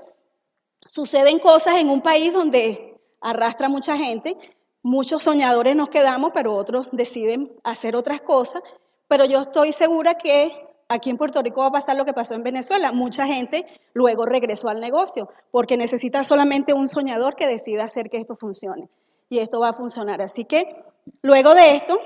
suceden 0.88 1.38
cosas 1.38 1.76
en 1.76 1.92
un 1.92 2.02
país 2.02 2.34
donde 2.34 3.00
arrastra 3.22 3.70
mucha 3.70 3.96
gente, 3.96 4.36
muchos 4.82 5.22
soñadores 5.22 5.76
nos 5.76 5.90
quedamos, 5.90 6.32
pero 6.34 6.56
otros 6.56 6.88
deciden 6.92 7.52
hacer 7.64 7.96
otras 7.96 8.22
cosas, 8.22 8.64
pero 9.08 9.24
yo 9.26 9.42
estoy 9.42 9.72
segura 9.72 10.16
que 10.16 10.52
aquí 10.90 11.12
en 11.12 11.18
Puerto 11.18 11.40
Rico 11.44 11.62
va 11.62 11.68
a 11.68 11.72
pasar 11.72 11.96
lo 11.96 12.04
que 12.04 12.14
pasó 12.14 12.34
en 12.34 12.42
Venezuela. 12.42 12.92
Mucha 12.92 13.28
gente 13.28 13.68
luego 13.94 14.26
regresó 14.26 14.68
al 14.68 14.80
negocio 14.80 15.30
porque 15.52 15.78
necesita 15.78 16.24
solamente 16.24 16.74
un 16.74 16.88
soñador 16.88 17.36
que 17.36 17.46
decida 17.46 17.84
hacer 17.84 18.10
que 18.10 18.18
esto 18.18 18.36
funcione. 18.36 18.90
y 19.30 19.38
esto 19.38 19.60
va 19.60 19.70
a 19.70 19.74
funcionar. 19.74 20.24
Así 20.24 20.46
que 20.46 20.84
luego 21.22 21.54
de 21.54 21.76
esto, 21.76 22.00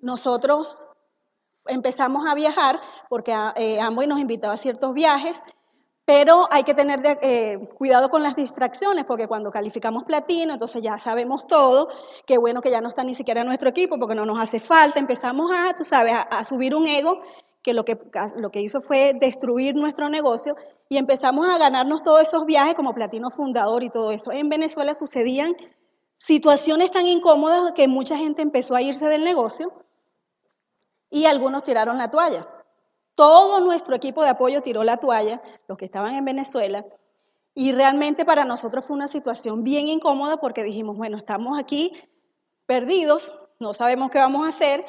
nosotros 0.00 0.88
empezamos 1.66 2.26
a 2.26 2.34
viajar 2.34 2.80
porque 3.08 3.32
eh, 3.56 3.80
Amway 3.80 4.06
nos 4.06 4.20
invitaba 4.20 4.54
a 4.54 4.56
ciertos 4.56 4.92
viajes, 4.94 5.40
pero 6.04 6.48
hay 6.50 6.64
que 6.64 6.74
tener 6.74 7.00
eh, 7.22 7.56
cuidado 7.78 8.08
con 8.08 8.22
las 8.22 8.34
distracciones 8.34 9.04
porque 9.04 9.28
cuando 9.28 9.50
calificamos 9.50 10.04
platino, 10.04 10.52
entonces 10.52 10.82
ya 10.82 10.98
sabemos 10.98 11.46
todo, 11.46 11.88
qué 12.26 12.38
bueno 12.38 12.60
que 12.60 12.70
ya 12.70 12.80
no 12.80 12.88
está 12.88 13.04
ni 13.04 13.14
siquiera 13.14 13.44
nuestro 13.44 13.68
equipo 13.68 13.98
porque 13.98 14.14
no 14.14 14.26
nos 14.26 14.40
hace 14.40 14.58
falta, 14.58 14.98
empezamos 14.98 15.50
a, 15.54 15.72
tú 15.74 15.84
sabes, 15.84 16.12
a, 16.12 16.42
subir 16.44 16.74
un 16.74 16.86
ego 16.86 17.20
que 17.62 17.74
lo, 17.74 17.84
que 17.84 17.96
lo 18.36 18.50
que 18.50 18.60
hizo 18.60 18.80
fue 18.80 19.12
destruir 19.14 19.76
nuestro 19.76 20.08
negocio 20.08 20.56
y 20.88 20.96
empezamos 20.96 21.48
a 21.48 21.58
ganarnos 21.58 22.02
todos 22.02 22.22
esos 22.22 22.44
viajes 22.44 22.74
como 22.74 22.94
platino 22.94 23.30
fundador 23.30 23.84
y 23.84 23.90
todo 23.90 24.10
eso. 24.10 24.32
En 24.32 24.48
Venezuela 24.48 24.94
sucedían 24.94 25.54
situaciones 26.18 26.90
tan 26.90 27.06
incómodas 27.06 27.72
que 27.76 27.86
mucha 27.86 28.16
gente 28.16 28.42
empezó 28.42 28.74
a 28.74 28.82
irse 28.82 29.06
del 29.06 29.22
negocio 29.22 29.72
y 31.10 31.26
algunos 31.26 31.64
tiraron 31.64 31.98
la 31.98 32.10
toalla. 32.10 32.48
Todo 33.14 33.60
nuestro 33.60 33.94
equipo 33.94 34.22
de 34.22 34.30
apoyo 34.30 34.62
tiró 34.62 34.84
la 34.84 34.96
toalla, 34.96 35.42
los 35.68 35.76
que 35.76 35.84
estaban 35.84 36.14
en 36.14 36.24
Venezuela, 36.24 36.86
y 37.54 37.72
realmente 37.72 38.24
para 38.24 38.44
nosotros 38.44 38.84
fue 38.84 38.96
una 38.96 39.08
situación 39.08 39.64
bien 39.64 39.88
incómoda 39.88 40.38
porque 40.38 40.62
dijimos, 40.62 40.96
bueno, 40.96 41.16
estamos 41.16 41.58
aquí 41.58 41.92
perdidos, 42.66 43.32
no 43.58 43.74
sabemos 43.74 44.10
qué 44.10 44.18
vamos 44.18 44.46
a 44.46 44.50
hacer, 44.50 44.84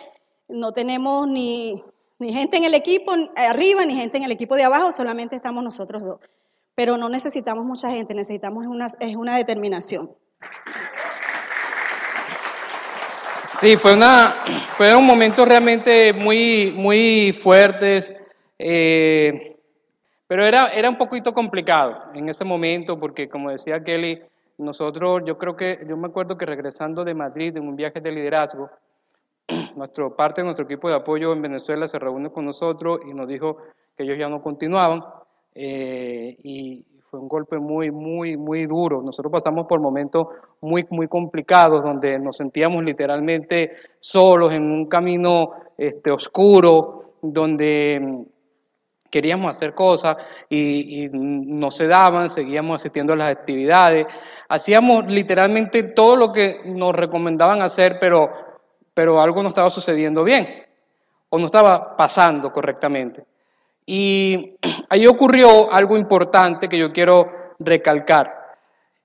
no 0.47 0.71
tenemos 0.71 1.27
ni, 1.27 1.83
ni 2.19 2.31
gente 2.31 2.57
en 2.57 2.63
el 2.63 2.75
equipo 2.75 3.13
arriba 3.35 3.83
ni 3.85 3.95
gente 3.95 4.17
en 4.17 4.23
el 4.23 4.31
equipo 4.31 4.55
de 4.55 4.63
abajo, 4.63 4.91
solamente 4.91 5.35
estamos 5.35 5.63
nosotros 5.63 6.03
dos. 6.03 6.19
Pero 6.75 6.97
no 6.97 7.09
necesitamos 7.09 7.65
mucha 7.65 7.89
gente, 7.89 8.13
necesitamos 8.13 8.67
una, 8.67 8.85
es 8.99 9.15
una 9.15 9.35
determinación. 9.35 10.15
Sí, 13.61 13.77
fue, 13.77 13.93
una, 13.93 14.29
fue 14.71 14.95
un 14.95 15.05
momento 15.05 15.45
realmente 15.45 16.13
muy, 16.13 16.73
muy 16.75 17.31
fuertes, 17.31 18.11
eh, 18.57 19.55
pero 20.25 20.43
era, 20.43 20.69
era 20.69 20.89
un 20.89 20.97
poquito 20.97 21.31
complicado 21.31 22.05
en 22.15 22.27
ese 22.27 22.43
momento 22.43 22.99
porque, 22.99 23.29
como 23.29 23.51
decía 23.51 23.83
Kelly, 23.83 24.19
nosotros, 24.57 25.21
yo 25.27 25.37
creo 25.37 25.55
que, 25.55 25.85
yo 25.87 25.95
me 25.95 26.07
acuerdo 26.07 26.39
que 26.39 26.47
regresando 26.47 27.05
de 27.05 27.13
Madrid 27.13 27.55
en 27.55 27.67
un 27.67 27.75
viaje 27.75 28.01
de 28.01 28.11
liderazgo, 28.11 28.67
nuestro, 29.75 30.15
parte 30.15 30.41
de 30.41 30.45
nuestro 30.45 30.65
equipo 30.65 30.89
de 30.89 30.95
apoyo 30.95 31.31
en 31.31 31.43
Venezuela 31.43 31.87
se 31.87 31.99
reunió 31.99 32.33
con 32.33 32.45
nosotros 32.45 33.01
y 33.07 33.13
nos 33.13 33.27
dijo 33.27 33.57
que 33.95 34.01
ellos 34.01 34.17
ya 34.17 34.27
no 34.27 34.41
continuaban 34.41 35.05
eh, 35.53 36.35
y 36.41 36.83
fue 37.11 37.19
un 37.19 37.27
golpe 37.27 37.59
muy, 37.59 37.91
muy, 37.91 38.37
muy 38.37 38.65
duro. 38.65 39.01
Nosotros 39.01 39.33
pasamos 39.33 39.67
por 39.67 39.81
momentos 39.81 40.27
muy, 40.61 40.87
muy 40.91 41.09
complicados 41.09 41.83
donde 41.83 42.17
nos 42.17 42.37
sentíamos 42.37 42.85
literalmente 42.85 43.73
solos 43.99 44.53
en 44.53 44.63
un 44.71 44.85
camino 44.85 45.51
este, 45.77 46.09
oscuro, 46.09 47.15
donde 47.21 47.99
mm, 48.01 48.21
queríamos 49.09 49.51
hacer 49.51 49.73
cosas 49.73 50.15
y, 50.49 51.09
no 51.11 51.69
se 51.69 51.87
daban, 51.87 52.29
seguíamos 52.29 52.77
asistiendo 52.77 53.11
a 53.11 53.17
las 53.17 53.27
actividades, 53.27 54.05
hacíamos 54.47 55.05
literalmente 55.07 55.83
todo 55.83 56.15
lo 56.15 56.31
que 56.31 56.61
nos 56.63 56.95
recomendaban 56.95 57.61
hacer, 57.61 57.97
pero, 57.99 58.31
pero 58.93 59.19
algo 59.19 59.43
no 59.43 59.49
estaba 59.49 59.69
sucediendo 59.69 60.23
bien 60.23 60.47
o 61.27 61.37
no 61.37 61.47
estaba 61.47 61.97
pasando 61.97 62.53
correctamente. 62.53 63.25
Y 63.93 64.55
ahí 64.89 65.05
ocurrió 65.05 65.69
algo 65.69 65.97
importante 65.97 66.69
que 66.69 66.77
yo 66.77 66.93
quiero 66.93 67.27
recalcar. 67.59 68.33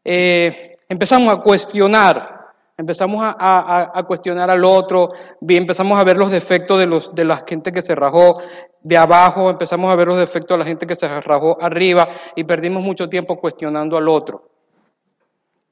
Eh, 0.04 0.76
empezamos 0.88 1.34
a 1.34 1.40
cuestionar, 1.40 2.52
empezamos 2.78 3.20
a, 3.20 4.04
cuestionar 4.06 4.48
al 4.48 4.64
otro, 4.64 5.10
empezamos 5.40 5.98
a 5.98 6.04
ver 6.04 6.16
los 6.16 6.30
defectos 6.30 6.78
de, 6.78 6.86
los, 6.86 7.12
de 7.12 7.24
la 7.24 7.42
gente 7.44 7.72
que 7.72 7.82
se 7.82 7.96
rajó 7.96 8.38
de 8.80 8.96
abajo, 8.96 9.50
empezamos 9.50 9.90
a 9.90 9.96
ver 9.96 10.06
los 10.06 10.18
defectos 10.18 10.54
de 10.54 10.58
la 10.58 10.64
gente 10.64 10.86
que 10.86 10.94
se 10.94 11.08
rajó 11.08 11.58
arriba 11.60 12.08
y 12.36 12.44
perdimos 12.44 12.84
mucho 12.84 13.08
tiempo 13.08 13.40
cuestionando 13.40 13.96
al 13.96 14.06
otro. 14.06 14.48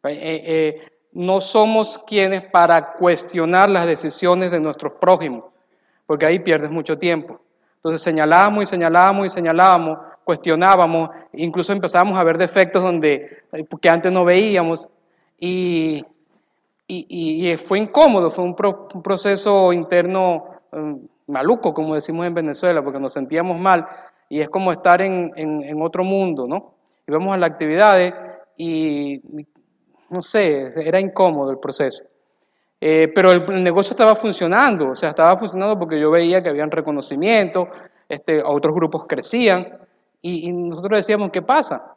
Eh, 0.02 0.42
eh, 0.44 0.88
no 1.12 1.40
somos 1.40 2.00
quienes 2.04 2.44
para 2.46 2.94
cuestionar 2.94 3.70
las 3.70 3.86
decisiones 3.86 4.50
de 4.50 4.58
nuestros 4.58 4.94
prójimos, 5.00 5.44
porque 6.04 6.26
ahí 6.26 6.40
pierdes 6.40 6.72
mucho 6.72 6.98
tiempo. 6.98 7.43
Entonces 7.84 8.00
señalábamos 8.00 8.62
y 8.62 8.66
señalábamos 8.66 9.26
y 9.26 9.28
señalábamos, 9.28 9.98
cuestionábamos, 10.24 11.10
incluso 11.34 11.70
empezábamos 11.70 12.16
a 12.16 12.24
ver 12.24 12.38
defectos 12.38 12.82
donde, 12.82 13.42
que 13.78 13.88
antes 13.90 14.10
no 14.10 14.24
veíamos 14.24 14.88
y, 15.38 16.02
y, 16.88 17.54
fue 17.58 17.80
incómodo, 17.80 18.30
fue 18.30 18.42
un, 18.42 18.56
proceso 18.56 19.70
interno 19.74 20.46
um, 20.72 21.06
maluco, 21.26 21.74
como 21.74 21.94
decimos 21.94 22.26
en 22.26 22.32
Venezuela, 22.32 22.82
porque 22.82 22.98
nos 22.98 23.12
sentíamos 23.12 23.58
mal 23.58 23.86
y 24.30 24.40
es 24.40 24.48
como 24.48 24.72
estar 24.72 25.02
en, 25.02 25.32
en, 25.36 25.82
otro 25.82 26.04
mundo, 26.04 26.46
¿no? 26.46 26.72
Íbamos 27.06 27.34
a 27.34 27.38
las 27.38 27.50
actividades 27.50 28.14
y, 28.56 29.20
no 30.08 30.22
sé, 30.22 30.72
era 30.74 30.98
incómodo 30.98 31.50
el 31.50 31.58
proceso. 31.58 32.02
Eh, 32.80 33.08
pero 33.14 33.32
el, 33.32 33.62
negocio 33.62 33.92
estaba 33.92 34.14
funcionando, 34.14 34.90
o 34.90 34.96
sea, 34.96 35.10
estaba 35.10 35.36
funcionando 35.36 35.78
porque 35.78 35.98
yo 35.98 36.10
veía 36.10 36.42
que 36.42 36.50
habían 36.50 36.70
reconocimiento, 36.70 37.68
este, 38.08 38.42
otros 38.44 38.74
grupos 38.74 39.06
crecían 39.08 39.78
y, 40.20 40.52
nosotros 40.52 40.98
decíamos, 40.98 41.30
¿qué 41.30 41.42
pasa? 41.42 41.96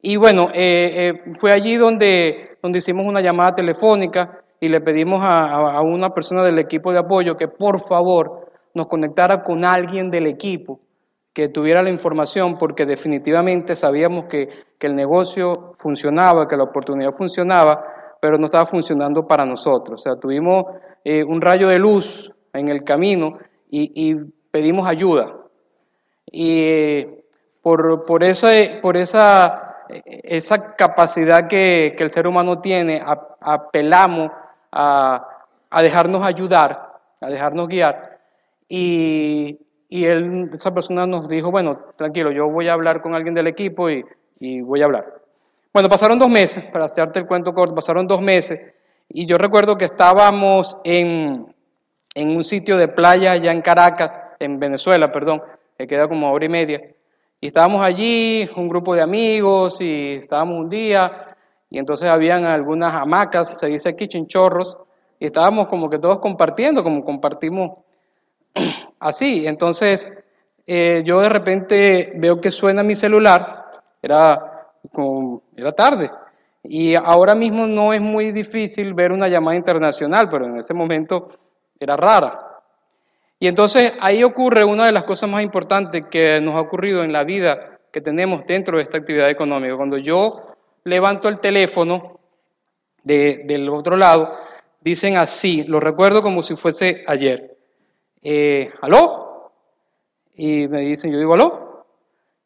Y 0.00 0.16
bueno, 0.16 0.48
eh, 0.52 1.12
eh, 1.24 1.32
fue 1.38 1.52
allí 1.52 1.76
donde, 1.76 2.58
donde 2.62 2.78
hicimos 2.78 3.06
una 3.06 3.20
llamada 3.20 3.54
telefónica 3.54 4.42
y 4.60 4.68
le 4.68 4.80
pedimos 4.80 5.20
a, 5.22 5.80
una 5.82 6.10
persona 6.10 6.42
del 6.42 6.58
equipo 6.58 6.92
de 6.92 6.98
apoyo 6.98 7.36
que 7.36 7.48
por 7.48 7.80
favor 7.80 8.48
nos 8.74 8.86
conectara 8.86 9.42
con 9.42 9.64
alguien 9.64 10.10
del 10.10 10.26
equipo 10.26 10.80
que 11.32 11.48
tuviera 11.48 11.82
la 11.82 11.90
información 11.90 12.58
porque 12.58 12.86
definitivamente 12.86 13.76
sabíamos 13.76 14.26
que, 14.26 14.48
que 14.78 14.86
el 14.86 14.96
negocio 14.96 15.74
funcionaba, 15.78 16.46
que 16.46 16.56
la 16.56 16.64
oportunidad 16.64 17.12
funcionaba, 17.12 17.84
pero 18.22 18.38
no 18.38 18.46
estaba 18.46 18.66
funcionando 18.66 19.26
para 19.26 19.44
nosotros. 19.44 20.00
O 20.00 20.02
sea, 20.04 20.14
tuvimos 20.14 20.66
eh, 21.02 21.24
un 21.24 21.40
rayo 21.40 21.66
de 21.66 21.80
luz 21.80 22.30
en 22.52 22.68
el 22.68 22.84
camino 22.84 23.36
y, 23.68 24.14
pedimos 24.52 24.86
ayuda. 24.86 25.34
Y 26.30 27.04
por, 27.62 28.04
por, 28.04 28.22
esa, 28.22 28.50
por 28.80 28.96
esa, 28.96 29.86
esa 30.04 30.76
capacidad 30.76 31.48
que, 31.48 31.96
el 31.98 32.10
ser 32.10 32.28
humano 32.28 32.60
tiene, 32.60 33.02
apelamos 33.40 34.30
a, 34.70 35.26
dejarnos 35.82 36.24
ayudar, 36.24 36.92
a 37.20 37.28
dejarnos 37.28 37.66
guiar. 37.66 38.20
Y, 38.68 39.58
y 39.88 40.04
él, 40.04 40.48
esa 40.54 40.72
persona 40.72 41.06
nos 41.06 41.28
dijo, 41.28 41.50
bueno, 41.50 41.76
tranquilo, 41.96 42.30
yo 42.30 42.48
voy 42.48 42.68
a 42.68 42.74
hablar 42.74 43.02
con 43.02 43.16
alguien 43.16 43.34
del 43.34 43.48
equipo 43.48 43.90
y, 43.90 44.04
y 44.38 44.60
voy 44.60 44.82
a 44.82 44.84
hablar. 44.84 45.21
Bueno, 45.72 45.88
pasaron 45.88 46.18
dos 46.18 46.28
meses, 46.28 46.64
para 46.66 46.84
hacerte 46.84 47.18
el 47.18 47.26
cuento 47.26 47.54
corto, 47.54 47.74
pasaron 47.74 48.06
dos 48.06 48.20
meses 48.20 48.60
y 49.08 49.26
yo 49.26 49.38
recuerdo 49.38 49.76
que 49.76 49.86
estábamos 49.86 50.76
en, 50.84 51.54
un 52.14 52.44
sitio 52.44 52.76
de 52.76 52.88
playa 52.88 53.32
allá 53.32 53.52
en 53.52 53.62
Caracas, 53.62 54.20
en 54.38 54.58
Venezuela, 54.58 55.10
perdón, 55.10 55.42
que 55.78 55.86
queda 55.86 56.08
como 56.08 56.30
hora 56.30 56.44
y 56.44 56.48
media. 56.48 56.80
Y 57.40 57.46
estábamos 57.46 57.82
allí, 57.82 58.48
un 58.56 58.68
grupo 58.68 58.94
de 58.94 59.02
amigos, 59.02 59.80
y 59.80 60.14
estábamos 60.20 60.58
un 60.58 60.68
día, 60.68 61.36
y 61.70 61.78
entonces 61.78 62.08
habían 62.08 62.44
algunas 62.44 62.94
hamacas, 62.94 63.58
se 63.58 63.66
dice 63.66 63.88
aquí 63.88 64.08
chinchorros, 64.08 64.76
y 65.18 65.26
estábamos 65.26 65.66
como 65.68 65.88
que 65.88 65.98
todos 65.98 66.18
compartiendo, 66.18 66.82
como 66.82 67.04
compartimos 67.04 67.78
así. 68.98 69.46
Entonces, 69.46 70.10
eh, 70.66 71.02
yo 71.04 71.20
de 71.20 71.28
repente 71.28 72.12
veo 72.16 72.40
que 72.40 72.50
suena 72.50 72.82
mi 72.82 72.94
celular, 72.94 73.82
era 74.02 74.68
era 75.56 75.72
tarde. 75.72 76.10
Y 76.64 76.94
ahora 76.94 77.34
mismo 77.34 77.66
no 77.66 77.92
es 77.92 78.00
muy 78.00 78.30
difícil 78.30 78.94
ver 78.94 79.12
una 79.12 79.28
llamada 79.28 79.56
internacional, 79.56 80.28
pero 80.30 80.46
en 80.46 80.58
ese 80.58 80.74
momento 80.74 81.28
era 81.78 81.96
rara. 81.96 82.52
Y 83.38 83.48
entonces 83.48 83.92
ahí 84.00 84.22
ocurre 84.22 84.64
una 84.64 84.86
de 84.86 84.92
las 84.92 85.02
cosas 85.02 85.28
más 85.28 85.42
importantes 85.42 86.04
que 86.08 86.40
nos 86.40 86.54
ha 86.54 86.60
ocurrido 86.60 87.02
en 87.02 87.12
la 87.12 87.24
vida 87.24 87.80
que 87.90 88.00
tenemos 88.00 88.46
dentro 88.46 88.76
de 88.76 88.84
esta 88.84 88.98
actividad 88.98 89.28
económica. 89.28 89.76
Cuando 89.76 89.98
yo 89.98 90.54
levanto 90.84 91.28
el 91.28 91.40
teléfono 91.40 92.20
del 93.02 93.68
otro 93.68 93.96
lado, 93.96 94.32
dicen 94.80 95.16
así, 95.16 95.64
lo 95.64 95.80
recuerdo 95.80 96.22
como 96.22 96.42
si 96.44 96.54
fuese 96.54 97.04
ayer. 97.08 97.56
Eh, 98.22 98.70
¿Aló? 98.80 99.52
Y 100.36 100.68
me 100.68 100.80
dicen, 100.80 101.10
yo 101.10 101.18
digo, 101.18 101.34
¿aló? 101.34 101.84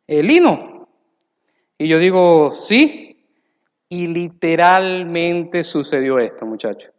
Eh, 0.07 0.23
Lino, 0.23 0.76
y 1.79 1.89
yo 1.89 1.99
digo, 1.99 2.55
sí, 2.55 3.25
y 3.89 4.07
literalmente 4.09 5.63
sucedió 5.63 6.19
esto, 6.19 6.47
muchachos. 6.47 6.91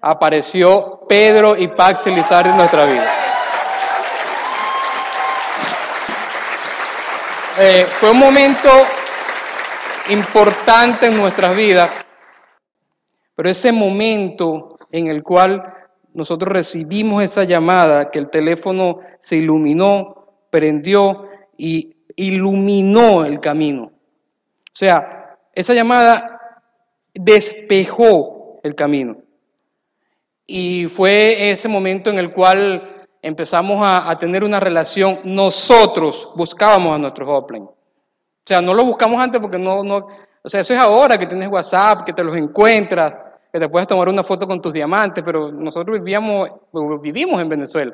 Apareció 0.00 1.00
Pedro 1.08 1.56
y 1.56 1.68
Pax 1.68 2.06
Elizardo 2.06 2.50
en 2.50 2.56
nuestra 2.56 2.84
vida. 2.84 3.10
Eh, 7.60 7.86
fue 7.90 8.12
un 8.12 8.18
momento 8.18 8.68
importante 10.10 11.06
en 11.06 11.16
nuestras 11.16 11.56
vidas, 11.56 11.90
Pero 13.34 13.48
ese 13.48 13.72
momento 13.72 14.78
en 14.92 15.08
el 15.08 15.22
cual 15.22 15.74
nosotros 16.14 16.52
recibimos 16.52 17.22
esa 17.22 17.44
llamada, 17.44 18.10
que 18.10 18.18
el 18.18 18.30
teléfono 18.30 19.00
se 19.20 19.36
iluminó, 19.36 20.38
prendió 20.50 21.24
y 21.56 21.96
iluminó 22.16 23.24
el 23.24 23.40
camino. 23.40 23.92
O 24.78 24.84
sea, 24.84 25.36
esa 25.52 25.74
llamada 25.74 26.40
despejó 27.12 28.60
el 28.62 28.76
camino. 28.76 29.16
Y 30.46 30.86
fue 30.86 31.50
ese 31.50 31.66
momento 31.66 32.10
en 32.10 32.20
el 32.20 32.32
cual 32.32 33.08
empezamos 33.20 33.80
a, 33.82 34.16
tener 34.20 34.44
una 34.44 34.60
relación, 34.60 35.18
nosotros 35.24 36.30
buscábamos 36.36 36.94
a 36.94 36.98
nuestros 36.98 37.28
offline. 37.28 37.64
O 37.64 37.74
sea, 38.46 38.62
no 38.62 38.72
lo 38.72 38.84
buscamos 38.84 39.20
antes 39.20 39.40
porque 39.40 39.58
no, 39.58 39.82
no, 39.82 39.96
o 40.44 40.48
sea, 40.48 40.60
eso 40.60 40.74
es 40.74 40.78
ahora 40.78 41.18
que 41.18 41.26
tienes 41.26 41.48
WhatsApp, 41.48 42.04
que 42.04 42.12
te 42.12 42.22
los 42.22 42.36
encuentras, 42.36 43.18
que 43.52 43.58
te 43.58 43.68
puedes 43.68 43.88
tomar 43.88 44.08
una 44.08 44.22
foto 44.22 44.46
con 44.46 44.62
tus 44.62 44.72
diamantes, 44.72 45.24
pero 45.26 45.50
nosotros 45.50 45.98
vivíamos, 45.98 46.50
vivimos 47.02 47.42
en 47.42 47.48
Venezuela. 47.48 47.92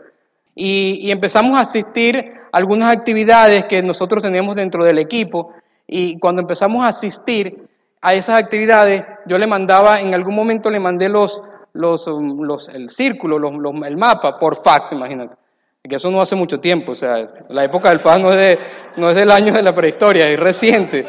Y, 0.54 0.98
y 1.00 1.10
empezamos 1.10 1.56
a 1.56 1.60
asistir 1.60 2.18
a 2.52 2.58
algunas 2.58 2.94
actividades 2.94 3.64
que 3.64 3.82
nosotros 3.82 4.22
teníamos 4.22 4.54
dentro 4.54 4.84
del 4.84 4.98
equipo. 4.98 5.54
Y 5.86 6.18
cuando 6.18 6.42
empezamos 6.42 6.84
a 6.84 6.88
asistir 6.88 7.68
a 8.00 8.14
esas 8.14 8.42
actividades, 8.42 9.04
yo 9.26 9.38
le 9.38 9.46
mandaba, 9.46 10.00
en 10.00 10.14
algún 10.14 10.34
momento 10.34 10.70
le 10.70 10.80
mandé 10.80 11.08
los, 11.08 11.42
los, 11.72 12.06
um, 12.06 12.46
el 12.72 12.90
círculo, 12.90 13.36
el 13.84 13.96
mapa 13.96 14.38
por 14.38 14.56
fax, 14.62 14.92
imagínate. 14.92 15.34
Que 15.82 15.96
eso 15.96 16.10
no 16.10 16.22
hace 16.22 16.34
mucho 16.34 16.60
tiempo, 16.60 16.92
o 16.92 16.94
sea, 16.94 17.28
la 17.50 17.64
época 17.64 17.90
del 17.90 18.00
fax 18.00 18.20
no 18.20 18.32
es, 18.32 18.38
de, 18.38 18.58
no 18.96 19.10
es 19.10 19.14
del 19.14 19.30
año 19.30 19.52
de 19.52 19.62
la 19.62 19.74
prehistoria, 19.74 20.28
es 20.28 20.40
reciente. 20.40 21.06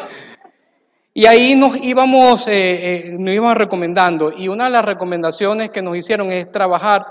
Y 1.14 1.26
ahí 1.28 1.56
nos 1.56 1.78
íbamos, 1.82 2.46
eh, 2.48 3.14
eh, 3.14 3.16
nos 3.18 3.34
íbamos 3.34 3.56
recomendando, 3.56 4.34
y 4.36 4.50
una 4.50 4.66
de 4.66 4.72
las 4.72 4.84
recomendaciones 4.84 5.70
que 5.70 5.82
nos 5.82 5.96
hicieron 5.96 6.30
es 6.30 6.52
trabajar 6.52 7.06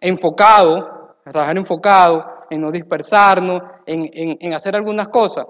enfocado, 0.00 1.16
trabajar 1.24 1.56
enfocado, 1.56 2.26
en 2.50 2.60
no 2.60 2.70
dispersarnos, 2.70 3.62
en 3.86 4.54
hacer 4.54 4.76
algunas 4.76 5.08
cosas. 5.08 5.46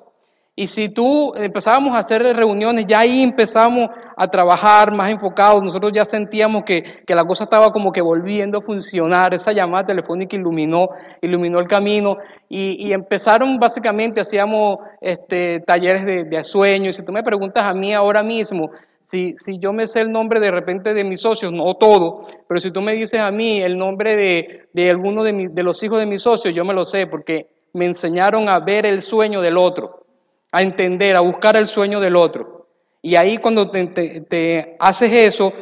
Y 0.58 0.68
si 0.68 0.88
tú 0.88 1.34
empezábamos 1.36 1.94
a 1.94 1.98
hacer 1.98 2.22
reuniones, 2.22 2.86
ya 2.88 3.00
ahí 3.00 3.22
empezamos 3.22 3.90
a 4.16 4.26
trabajar 4.28 4.90
más 4.90 5.10
enfocados, 5.10 5.62
nosotros 5.62 5.92
ya 5.94 6.06
sentíamos 6.06 6.62
que, 6.62 6.82
que, 7.06 7.14
la 7.14 7.26
cosa 7.26 7.44
estaba 7.44 7.70
como 7.72 7.92
que 7.92 8.00
volviendo 8.00 8.58
a 8.58 8.62
funcionar, 8.62 9.34
esa 9.34 9.52
llamada 9.52 9.84
telefónica 9.84 10.34
iluminó, 10.34 10.88
iluminó 11.20 11.58
el 11.60 11.68
camino. 11.68 12.16
Y, 12.48 12.90
empezaron 12.90 13.58
básicamente, 13.58 14.22
hacíamos 14.22 14.78
este, 15.02 15.60
talleres 15.60 16.06
de, 16.06 16.24
de, 16.24 16.42
sueño. 16.42 16.88
Y 16.88 16.94
si 16.94 17.04
tú 17.04 17.12
me 17.12 17.22
preguntas 17.22 17.64
a 17.64 17.74
mí 17.74 17.92
ahora 17.92 18.22
mismo, 18.22 18.70
si, 19.04 19.34
si 19.36 19.58
yo 19.58 19.74
me 19.74 19.86
sé 19.86 20.00
el 20.00 20.10
nombre 20.10 20.40
de 20.40 20.50
repente 20.50 20.94
de 20.94 21.04
mis 21.04 21.20
socios, 21.20 21.52
no 21.52 21.74
todo, 21.74 22.28
pero 22.48 22.62
si 22.62 22.70
tú 22.70 22.80
me 22.80 22.94
dices 22.94 23.20
a 23.20 23.30
mí 23.30 23.58
el 23.58 23.76
nombre 23.76 24.16
de, 24.16 24.68
de 24.72 24.88
alguno 24.88 25.22
de, 25.22 25.48
de 25.50 25.62
los 25.62 25.82
hijos 25.82 25.98
de 25.98 26.06
mis 26.06 26.22
socios, 26.22 26.54
yo 26.54 26.64
me 26.64 26.72
lo 26.72 26.86
sé 26.86 27.06
porque 27.06 27.46
me 27.74 27.84
enseñaron 27.84 28.48
a 28.48 28.58
ver 28.58 28.86
el 28.86 29.02
sueño 29.02 29.42
del 29.42 29.58
otro 29.58 30.05
a 30.52 30.62
entender, 30.62 31.16
a 31.16 31.20
buscar 31.20 31.56
el 31.56 31.66
sueño 31.66 32.00
del 32.00 32.16
otro. 32.16 32.66
Y 33.02 33.14
ahí 33.16 33.38
cuando 33.38 33.70
te, 33.70 34.76
haces 34.80 35.12
eso, 35.12 35.52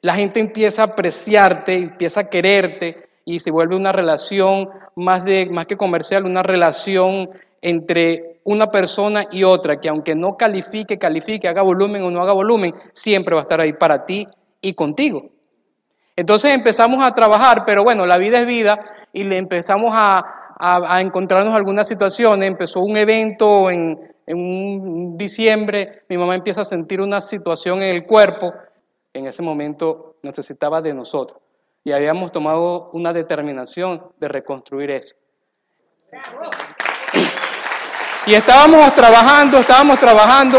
la 0.00 0.14
gente 0.14 0.40
empieza 0.40 0.82
a 0.82 0.86
apreciarte, 0.86 1.76
empieza 1.76 2.20
a 2.20 2.30
quererte 2.30 3.08
y 3.24 3.40
se 3.40 3.50
vuelve 3.50 3.76
una 3.76 3.92
relación 3.92 4.70
más, 4.94 5.24
de, 5.24 5.46
más 5.50 5.66
que 5.66 5.76
comercial, 5.76 6.24
una 6.24 6.42
relación 6.42 7.28
entre 7.60 8.40
una 8.44 8.68
persona 8.68 9.24
y 9.30 9.42
otra, 9.42 9.80
que 9.80 9.88
aunque 9.88 10.14
no 10.14 10.36
califique, 10.36 10.98
califique, 10.98 11.48
haga 11.48 11.62
volumen 11.62 12.02
o 12.02 12.10
no 12.10 12.22
haga 12.22 12.32
volumen, 12.32 12.72
siempre 12.92 13.34
va 13.34 13.40
a 13.40 13.42
estar 13.42 13.60
ahí 13.60 13.72
para 13.72 14.06
ti 14.06 14.26
y 14.60 14.74
contigo. 14.74 15.30
Entonces 16.14 16.52
empezamos 16.54 17.02
a 17.02 17.10
trabajar, 17.10 17.64
pero 17.66 17.82
bueno, 17.82 18.06
la 18.06 18.16
vida 18.16 18.38
es 18.38 18.46
vida 18.46 18.78
y 19.12 19.24
le 19.24 19.36
empezamos 19.36 19.92
a, 19.94 20.24
a, 20.58 20.96
a 20.96 21.00
encontrarnos 21.02 21.54
algunas 21.54 21.88
situaciones. 21.88 22.48
Empezó 22.48 22.80
un 22.80 22.96
evento 22.96 23.70
en, 23.70 24.15
en 24.26 24.38
un 24.38 25.16
diciembre 25.16 26.02
mi 26.08 26.18
mamá 26.18 26.34
empieza 26.34 26.62
a 26.62 26.64
sentir 26.64 27.00
una 27.00 27.20
situación 27.20 27.82
en 27.82 27.94
el 27.94 28.06
cuerpo, 28.06 28.52
en 29.12 29.26
ese 29.26 29.42
momento 29.42 30.16
necesitaba 30.22 30.82
de 30.82 30.92
nosotros. 30.92 31.40
Y 31.84 31.92
habíamos 31.92 32.32
tomado 32.32 32.90
una 32.92 33.12
determinación 33.12 34.02
de 34.18 34.28
reconstruir 34.28 34.90
eso. 34.90 35.14
Y 38.26 38.34
estábamos 38.34 38.92
trabajando, 38.96 39.58
estábamos 39.58 40.00
trabajando, 40.00 40.58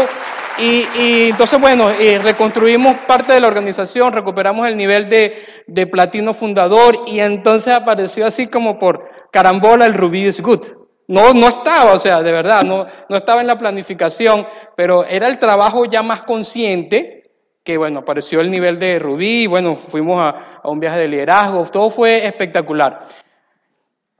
y, 0.58 1.28
entonces, 1.28 1.60
bueno, 1.60 1.88
eh, 1.90 2.18
reconstruimos 2.18 2.96
parte 3.06 3.32
de 3.32 3.40
la 3.40 3.46
organización, 3.46 4.12
recuperamos 4.12 4.66
el 4.66 4.76
nivel 4.76 5.08
de, 5.08 5.36
de 5.68 5.86
platino 5.86 6.34
fundador, 6.34 7.04
y 7.06 7.20
entonces 7.20 7.72
apareció 7.74 8.26
así 8.26 8.48
como 8.48 8.78
por 8.78 9.08
carambola 9.30 9.86
el 9.86 9.94
Rubí 9.94 10.26
is 10.26 10.40
Good. 10.40 10.77
No, 11.08 11.32
no 11.32 11.48
estaba, 11.48 11.94
o 11.94 11.98
sea, 11.98 12.22
de 12.22 12.30
verdad, 12.32 12.62
no, 12.62 12.86
no 13.08 13.16
estaba 13.16 13.40
en 13.40 13.46
la 13.46 13.58
planificación, 13.58 14.46
pero 14.76 15.04
era 15.04 15.26
el 15.26 15.38
trabajo 15.38 15.86
ya 15.86 16.02
más 16.02 16.22
consciente, 16.22 17.32
que 17.64 17.78
bueno, 17.78 18.00
apareció 18.00 18.40
el 18.42 18.50
nivel 18.50 18.78
de 18.78 18.98
Rubí, 18.98 19.46
bueno, 19.46 19.76
fuimos 19.76 20.20
a, 20.20 20.60
a 20.62 20.68
un 20.68 20.78
viaje 20.78 20.98
de 20.98 21.08
liderazgo, 21.08 21.64
todo 21.66 21.90
fue 21.90 22.26
espectacular. 22.26 23.08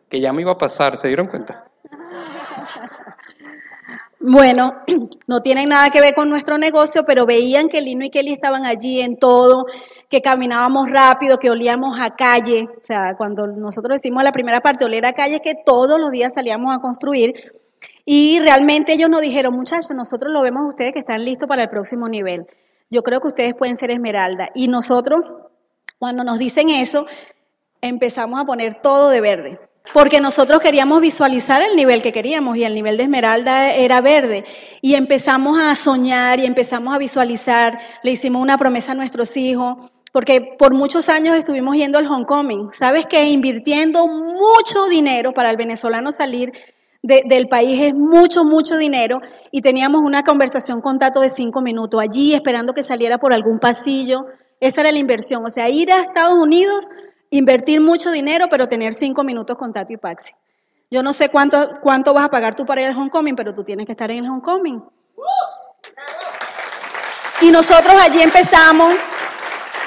Que 0.09 0.21
ya 0.21 0.33
me 0.33 0.41
iba 0.41 0.53
a 0.53 0.59
pasar, 0.59 0.97
¿se 0.97 1.09
dieron 1.09 1.27
cuenta? 1.27 1.68
Bueno, 4.21 4.75
no 5.29 5.43
tienen 5.43 5.69
nada 5.69 5.91
que 5.91 6.01
ver 6.01 6.15
con 6.15 6.29
nuestro 6.29 6.59
negocio, 6.59 7.05
pero 7.05 7.25
veían 7.25 7.69
que 7.69 7.81
Lino 7.81 8.05
y 8.05 8.11
Kelly 8.11 8.33
estaban 8.33 8.67
allí 8.67 9.01
en 9.01 9.17
todo, 9.17 9.67
que 10.09 10.21
caminábamos 10.21 10.91
rápido, 10.91 11.39
que 11.39 11.51
olíamos 11.51 11.99
a 12.01 12.17
calle. 12.17 12.69
O 12.81 12.83
sea, 12.83 13.15
cuando 13.17 13.47
nosotros 13.47 13.97
decimos 14.03 14.25
la 14.25 14.33
primera 14.33 14.61
parte, 14.61 14.85
oler 14.85 15.07
a 15.07 15.13
calle, 15.13 15.41
que 15.41 15.55
todos 15.55 16.01
los 16.01 16.11
días 16.11 16.35
salíamos 16.35 16.75
a 16.75 16.81
construir. 16.81 17.33
Y 18.05 18.41
realmente 18.41 18.95
ellos 18.95 19.09
nos 19.09 19.21
dijeron, 19.21 19.55
muchachos, 19.55 19.91
nosotros 19.95 20.33
lo 20.33 20.43
vemos 20.43 20.65
a 20.65 20.69
ustedes 20.69 20.93
que 20.93 21.01
están 21.01 21.25
listos 21.25 21.49
para 21.49 21.63
el 21.63 21.69
próximo 21.69 22.09
nivel. 22.09 22.47
Yo 22.91 23.03
creo 23.03 23.21
que 23.21 23.29
ustedes 23.29 23.55
pueden 23.55 23.77
ser 23.77 23.91
esmeralda. 23.91 24.49
Y 24.55 24.67
nosotros, 24.69 25.21
cuando 25.99 26.25
nos 26.25 26.39
dicen 26.39 26.71
eso, 26.71 27.07
empezamos 27.83 28.41
a 28.41 28.45
poner 28.45 28.81
todo 28.81 29.11
de 29.11 29.21
verde 29.21 29.68
porque 29.93 30.21
nosotros 30.21 30.61
queríamos 30.61 31.01
visualizar 31.01 31.63
el 31.63 31.77
nivel 31.77 32.03
que 32.03 32.13
queríamos 32.13 32.57
y 32.57 32.65
el 32.65 32.75
nivel 32.75 32.97
de 32.97 33.05
esmeralda 33.05 33.73
era 33.73 34.01
verde. 34.01 34.45
Y 34.83 34.95
empezamos 34.95 35.59
a 35.61 35.75
soñar 35.75 36.41
y 36.41 36.47
empezamos 36.47 36.95
a 36.95 36.99
visualizar, 36.99 37.79
le 38.03 38.13
hicimos 38.13 38.43
una 38.43 38.59
promesa 38.59 38.93
a 38.93 38.95
nuestros 38.95 39.37
hijos, 39.37 39.91
porque 40.13 40.57
por 40.59 40.75
muchos 40.75 41.09
años 41.09 41.37
estuvimos 41.37 41.77
yendo 41.77 41.99
al 41.99 42.07
homecoming. 42.07 42.73
¿Sabes 42.73 43.07
que 43.07 43.29
Invirtiendo 43.29 44.07
mucho 44.07 44.87
dinero 44.87 45.33
para 45.33 45.51
el 45.51 45.57
venezolano 45.57 46.13
salir 46.13 46.53
de, 47.03 47.23
del 47.27 47.49
país 47.49 47.81
es 47.81 47.95
mucho, 47.95 48.45
mucho 48.45 48.77
dinero 48.77 49.21
y 49.51 49.63
teníamos 49.63 50.03
una 50.03 50.25
conversación 50.25 50.81
con 50.81 50.99
Tato 50.99 51.21
de 51.21 51.29
cinco 51.29 51.61
minutos 51.61 52.01
allí 52.01 52.35
esperando 52.35 52.75
que 52.75 52.83
saliera 52.83 53.19
por 53.19 53.33
algún 53.33 53.59
pasillo. 53.59 54.27
Esa 54.61 54.81
era 54.81 54.93
la 54.93 54.99
inversión, 54.99 55.45
o 55.45 55.51
sea, 55.51 55.69
ir 55.69 55.93
a 55.93 56.01
Estados 56.01 56.35
Unidos 56.35 56.89
invertir 57.31 57.81
mucho 57.81 58.11
dinero, 58.11 58.47
pero 58.49 58.69
tener 58.69 58.95
cinco 58.95 59.25
minutos 59.25 59.57
con 59.59 59.73
Tato 59.73 59.93
y 59.93 59.97
Paxi. 59.97 60.33
Yo 60.91 61.03
no 61.03 61.13
sé 61.13 61.29
cuánto, 61.29 61.81
cuánto 61.83 62.15
vas 62.15 62.25
a 62.25 62.31
pagar 62.31 62.55
tú 62.55 62.65
para 62.65 62.81
ir 62.81 62.87
al 62.89 62.97
homecoming, 62.97 63.37
pero 63.37 63.55
tú 63.55 63.63
tienes 63.63 63.85
que 63.85 63.93
estar 63.93 64.11
en 64.11 64.25
el 64.25 64.31
homecoming. 64.31 64.83
Y 67.43 67.51
nosotros 67.51 67.95
allí 68.01 68.23
empezamos 68.23 68.95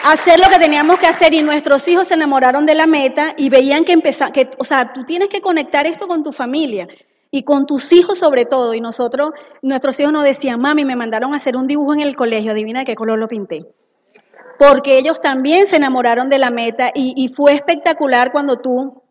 a 0.04 0.12
hacer 0.12 0.39
lo 0.39 0.47
que 0.47 0.60
teníamos 0.60 0.99
que 0.99 1.08
hacer 1.08 1.34
y 1.34 1.41
nuestros 1.41 1.88
hijos 1.88 2.08
se 2.08 2.13
enamoraron 2.13 2.65
de 2.65 2.75
la 2.75 2.88
meta 2.88 3.34
y 3.38 3.49
veían 3.49 3.84
que 3.84 3.93
empezar, 3.93 4.32
que, 4.32 4.49
o 4.58 4.63
sea, 4.63 4.93
tú 4.93 5.04
tienes 5.04 5.27
que 5.27 5.41
conectar 5.41 5.86
esto 5.88 6.08
con 6.08 6.23
tu 6.23 6.32
familia 6.32 6.88
y 7.32 7.43
con 7.43 7.65
tus 7.65 7.91
hijos 7.91 8.19
sobre 8.19 8.45
todo. 8.45 8.73
Y 8.73 8.82
nosotros, 8.82 9.32
nuestros 9.63 9.99
hijos 9.99 10.13
nos 10.13 10.23
decían, 10.23 10.62
mami, 10.62 10.86
me 10.86 10.95
mandaron 10.95 11.34
a 11.34 11.38
hacer 11.38 11.58
un 11.58 11.67
dibujo 11.67 11.93
en 11.93 12.01
el 12.01 12.15
colegio, 12.15 12.51
adivina 12.51 12.80
de 12.80 12.86
qué 12.86 12.95
color 12.95 13.17
lo 13.17 13.27
pinté 13.27 13.65
porque 14.62 15.00
ellos 15.00 15.19
también 15.19 15.65
se 15.65 15.78
enamoraron 15.78 16.30
de 16.30 16.38
la 16.38 16.52
meta 16.52 16.91
y, 16.93 17.34
fue 17.36 17.54
espectacular 17.54 18.32
cuando 18.32 18.58
tú 18.58 19.02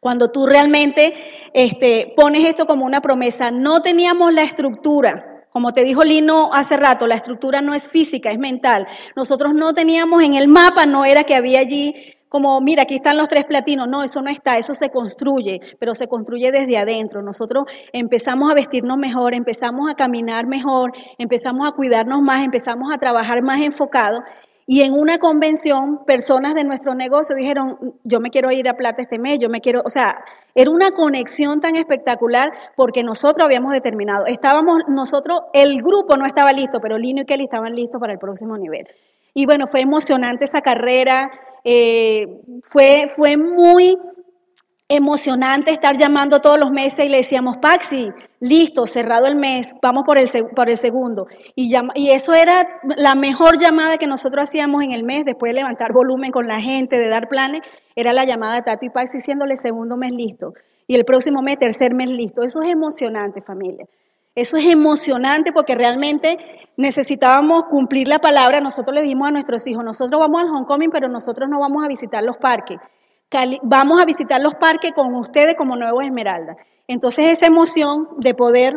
cuando 0.00 0.32
tú 0.32 0.44
realmente 0.44 1.14
este, 1.54 2.12
pones 2.16 2.44
esto 2.44 2.66
como 2.66 2.84
una 2.84 3.00
promesa, 3.00 3.52
no 3.52 3.80
teníamos 3.80 4.32
la 4.32 4.42
estructura. 4.42 5.44
Como 5.50 5.72
te 5.72 5.84
dijo 5.84 6.02
Lino 6.02 6.50
hace 6.52 6.76
rato, 6.76 7.06
la 7.06 7.14
estructura 7.14 7.60
no 7.60 7.74
es 7.74 7.88
física, 7.88 8.30
es 8.30 8.38
mental. 8.38 8.88
Nosotros 9.14 9.52
no 9.54 9.72
teníamos 9.72 10.22
en 10.24 10.34
el 10.34 10.48
mapa, 10.48 10.84
no 10.86 11.04
era 11.04 11.22
que 11.22 11.36
había 11.36 11.60
allí 11.60 11.94
como, 12.28 12.60
mira, 12.60 12.82
aquí 12.82 12.96
están 12.96 13.16
los 13.16 13.28
tres 13.28 13.44
platinos. 13.44 13.86
No, 13.88 14.02
eso 14.02 14.20
no 14.20 14.30
está, 14.30 14.58
eso 14.58 14.74
se 14.74 14.90
construye, 14.90 15.60
pero 15.78 15.94
se 15.94 16.08
construye 16.08 16.50
desde 16.50 16.76
adentro. 16.76 17.22
Nosotros 17.22 17.64
empezamos 17.92 18.50
a 18.50 18.54
vestirnos 18.54 18.98
mejor, 18.98 19.34
empezamos 19.34 19.90
a 19.90 19.94
caminar 19.94 20.46
mejor, 20.46 20.92
empezamos 21.18 21.68
a 21.68 21.72
cuidarnos 21.72 22.20
más, 22.20 22.44
empezamos 22.44 22.92
a 22.92 22.98
trabajar 22.98 23.42
más 23.42 23.60
enfocado 23.60 24.18
y 24.70 24.82
en 24.82 24.92
una 24.92 25.16
convención, 25.16 26.04
personas 26.04 26.54
de 26.54 26.62
nuestro 26.62 26.94
negocio 26.94 27.34
dijeron, 27.34 27.94
yo 28.04 28.20
me 28.20 28.28
quiero 28.28 28.52
ir 28.52 28.68
a 28.68 28.76
Plata 28.76 29.00
este 29.00 29.18
mes, 29.18 29.38
yo 29.38 29.48
me 29.48 29.62
quiero, 29.62 29.80
o 29.82 29.88
sea, 29.88 30.22
era 30.54 30.70
una 30.70 30.90
conexión 30.90 31.62
tan 31.62 31.74
espectacular 31.74 32.50
porque 32.76 33.02
nosotros 33.02 33.46
habíamos 33.46 33.72
determinado, 33.72 34.26
estábamos, 34.26 34.82
nosotros, 34.86 35.40
el 35.54 35.80
grupo 35.80 36.18
no 36.18 36.26
estaba 36.26 36.52
listo, 36.52 36.80
pero 36.82 36.98
Lino 36.98 37.22
y 37.22 37.24
Kelly 37.24 37.44
estaban 37.44 37.74
listos 37.74 37.98
para 37.98 38.12
el 38.12 38.18
próximo 38.18 38.58
nivel. 38.58 38.86
Y 39.32 39.46
bueno, 39.46 39.68
fue 39.68 39.80
emocionante 39.80 40.44
esa 40.44 40.60
carrera, 40.60 41.30
eh, 41.64 42.42
fue, 42.62 43.06
fue 43.08 43.38
muy 43.38 43.96
emocionante 44.88 45.70
estar 45.70 45.98
llamando 45.98 46.40
todos 46.40 46.58
los 46.58 46.70
meses 46.70 47.04
y 47.04 47.10
le 47.10 47.18
decíamos, 47.18 47.58
Paxi, 47.58 48.10
listo, 48.40 48.86
cerrado 48.86 49.26
el 49.26 49.36
mes, 49.36 49.74
vamos 49.82 50.04
por 50.06 50.16
el, 50.16 50.28
por 50.56 50.70
el 50.70 50.78
segundo. 50.78 51.26
Y, 51.54 51.74
eso 52.10 52.32
era 52.32 52.66
la 52.96 53.14
mejor 53.14 53.58
llamada 53.58 53.98
que 53.98 54.06
nosotros 54.06 54.44
hacíamos 54.44 54.82
en 54.82 54.92
el 54.92 55.04
mes, 55.04 55.26
después 55.26 55.50
de 55.50 55.58
levantar 55.58 55.92
volumen 55.92 56.32
con 56.32 56.48
la 56.48 56.60
gente, 56.60 56.98
de 56.98 57.08
dar 57.08 57.28
planes, 57.28 57.60
era 57.96 58.14
la 58.14 58.24
llamada 58.24 58.54
de 58.56 58.62
Tato 58.62 58.86
y 58.86 58.90
Paxi 58.90 59.18
diciéndole 59.18 59.56
segundo 59.56 59.96
mes 59.96 60.12
listo. 60.12 60.54
Y 60.86 60.94
el 60.94 61.04
próximo 61.04 61.42
mes, 61.42 61.58
tercer 61.58 61.94
mes 61.94 62.08
listo. 62.08 62.42
Eso 62.42 62.62
es 62.62 62.70
emocionante, 62.70 63.42
familia. 63.42 63.84
Eso 64.34 64.56
es 64.56 64.64
emocionante 64.66 65.52
porque 65.52 65.74
realmente 65.74 66.38
necesitábamos 66.78 67.64
cumplir 67.64 68.08
la 68.08 68.20
palabra. 68.20 68.60
Nosotros 68.60 68.94
le 68.94 69.02
dimos 69.02 69.28
a 69.28 69.32
nuestros 69.32 69.66
hijos, 69.66 69.84
nosotros 69.84 70.18
vamos 70.18 70.40
al 70.40 70.48
homecoming, 70.48 70.90
pero 70.90 71.08
nosotros 71.08 71.46
no 71.50 71.60
vamos 71.60 71.84
a 71.84 71.88
visitar 71.88 72.22
los 72.22 72.38
parques 72.38 72.78
vamos 73.62 74.00
a 74.00 74.04
visitar 74.04 74.40
los 74.40 74.54
parques 74.54 74.92
con 74.92 75.14
ustedes 75.14 75.54
como 75.56 75.76
Nuevo 75.76 76.00
Esmeralda. 76.00 76.56
Entonces 76.86 77.26
esa 77.26 77.46
emoción 77.46 78.08
de 78.16 78.34
poder 78.34 78.74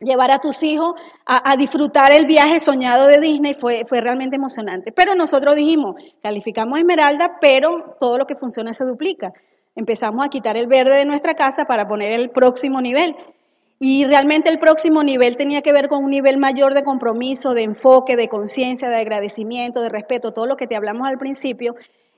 llevar 0.00 0.30
a 0.30 0.38
tus 0.38 0.62
hijos 0.62 0.94
a, 1.26 1.56
disfrutar 1.56 2.12
el 2.12 2.26
viaje 2.26 2.58
soñado 2.60 3.06
de 3.06 3.20
Disney 3.20 3.54
fue, 3.54 3.84
fue 3.88 4.00
realmente 4.00 4.36
emocionante. 4.36 4.92
Pero 4.92 5.14
nosotros 5.14 5.54
dijimos, 5.54 5.96
calificamos 6.22 6.78
Esmeralda, 6.78 7.38
pero 7.40 7.96
todo 7.98 8.18
lo 8.18 8.26
que 8.26 8.34
funciona 8.34 8.72
se 8.72 8.84
duplica. 8.84 9.32
Empezamos 9.74 10.24
a 10.24 10.28
quitar 10.28 10.56
el 10.56 10.66
verde 10.66 10.96
de 10.96 11.04
nuestra 11.04 11.34
casa 11.34 11.64
para 11.64 11.88
poner 11.88 12.12
el 12.12 12.30
próximo 12.30 12.80
nivel. 12.80 13.16
Y 13.78 14.04
realmente 14.04 14.48
el 14.48 14.58
próximo 14.58 15.02
nivel 15.02 15.36
tenía 15.36 15.62
que 15.62 15.72
ver 15.72 15.88
con 15.88 16.04
un 16.04 16.10
nivel 16.10 16.38
mayor 16.38 16.74
de 16.74 16.84
compromiso, 16.84 17.54
de 17.54 17.62
enfoque, 17.62 18.16
de 18.16 18.28
conciencia, 18.28 18.88
de 18.88 18.96
agradecimiento, 18.96 19.80
de 19.80 19.88
respeto, 19.88 20.32
todo 20.32 20.46
lo 20.46 20.56
que 20.56 20.66
te 20.66 20.76
hablamos 20.76 21.08
al 21.08 21.18
principio. 21.18 21.74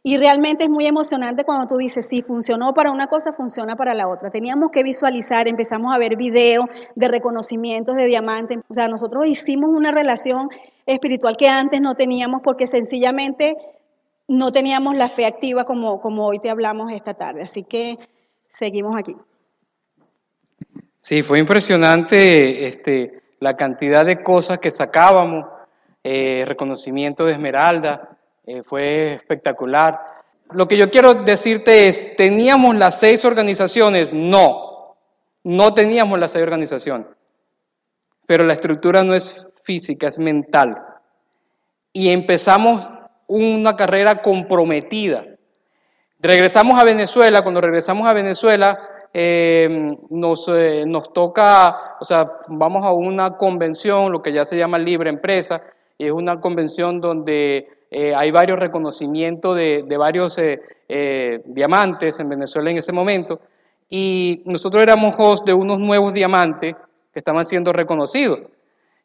Y 0.07 0.19
realmente 0.19 0.65
es 0.65 0.71
muy 0.71 0.87
emocionante 0.87 1.45
cuando 1.45 1.67
tú 1.67 1.79
dices, 1.79 2.07
si 2.07 2.21
funcionó 2.21 2.75
para 2.75 2.91
una 2.91 3.07
cosa, 3.07 3.33
funciona 3.33 3.75
para 3.75 3.95
la 3.95 4.07
otra. 4.07 4.31
Teníamos 4.31 4.71
que 4.71 4.83
visualizar, 4.83 5.49
empezamos 5.49 5.95
a 5.95 5.99
ver 5.99 6.15
videos 6.15 6.67
de 6.95 7.09
reconocimientos 7.09 7.97
de 7.97 8.05
diamantes. 8.05 8.59
O 8.69 8.75
sea, 8.75 8.87
nosotros 8.87 9.27
hicimos 9.27 9.71
una 9.71 9.93
relación 9.93 10.51
espiritual 10.85 11.39
que 11.39 11.49
antes 11.49 11.81
no 11.81 11.95
teníamos 11.95 12.43
porque 12.45 12.67
sencillamente 12.67 13.57
no 14.29 14.53
teníamos 14.53 14.95
la 14.95 15.09
fe 15.09 15.25
activa 15.25 15.65
como, 15.65 16.03
como 16.03 16.27
hoy 16.27 16.39
te 16.39 16.51
hablamos 16.51 16.93
esta 16.93 17.15
tarde. 17.15 17.41
Así 17.41 17.63
que 17.63 17.99
seguimos 18.53 18.99
aquí. 18.99 19.17
Sí, 21.01 21.23
fue 21.23 21.39
impresionante 21.39 22.67
este, 22.67 23.23
la 23.41 23.57
cantidad 23.57 24.05
de 24.05 24.23
cosas 24.23 24.59
que 24.59 24.71
sacábamos, 24.71 25.47
eh, 26.03 26.45
reconocimiento 26.47 27.25
de 27.25 27.33
Esmeralda, 27.33 28.14
eh, 28.47 28.63
fue 28.65 29.15
espectacular. 29.15 29.99
Lo 30.51 30.69
que 30.69 30.77
yo 30.77 30.91
quiero 30.91 31.15
decirte 31.15 31.89
es, 31.89 32.17
¿teníamos 32.17 32.77
las 32.77 33.01
seis 33.01 33.25
organizaciones? 33.25 34.13
No, 34.13 34.97
no 35.43 35.75
teníamos 35.75 36.19
las 36.19 36.33
seis 36.33 36.43
organizaciones. 36.43 37.09
Pero 38.27 38.45
la 38.45 38.53
estructura 38.53 39.05
no 39.05 39.15
es 39.15 39.47
física, 39.63 40.09
es 40.09 40.19
mental. 40.19 40.83
Y 41.93 42.11
empezamos 42.11 42.87
una 43.27 43.77
carrera 43.77 44.21
comprometida. 44.23 45.25
Regresamos 46.21 46.79
a 46.79 46.85
Venezuela, 46.85 47.43
cuando 47.43 47.61
regresamos 47.61 48.07
a 48.07 48.13
Venezuela, 48.13 48.79
eh, 49.13 49.97
nos, 50.11 50.49
eh, 50.49 50.85
nos 50.87 51.13
toca, 51.13 51.97
o 52.01 52.05
sea, 52.05 52.27
vamos 52.49 52.85
a 52.85 52.93
una 52.93 53.37
convención, 53.37 54.11
lo 54.11 54.23
que 54.23 54.33
ya 54.33 54.45
se 54.45 54.57
llama 54.57 54.79
libre 54.79 55.11
empresa, 55.11 55.63
y 55.99 56.07
es 56.07 56.13
una 56.13 56.41
convención 56.41 57.01
donde 57.01 57.69
eh, 57.97 58.13
hay 58.13 58.33
varios 58.33 58.59
reconocimientos 58.59 59.55
de, 59.55 59.97
varios 59.97 60.37
eh, 60.39 60.61
eh, 60.89 61.41
diamantes 61.45 62.19
en 62.19 62.29
Venezuela 62.29 62.69
en 62.69 62.79
ese 62.79 62.91
momento, 62.91 63.41
y 63.89 64.43
nosotros 64.47 64.83
éramos 64.83 65.15
host 65.17 65.47
de 65.47 65.55
unos 65.55 65.79
nuevos 65.79 66.13
diamantes 66.13 66.75
que 66.75 67.19
estaban 67.21 67.47
siendo 67.47 67.73
reconocidos. 67.73 68.41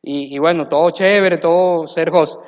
Y, 0.01 0.39
bueno, 0.39 0.67
todo 0.67 0.89
chévere, 0.89 1.37
todo 1.37 1.85
ser 1.85 2.09
host. 2.11 2.39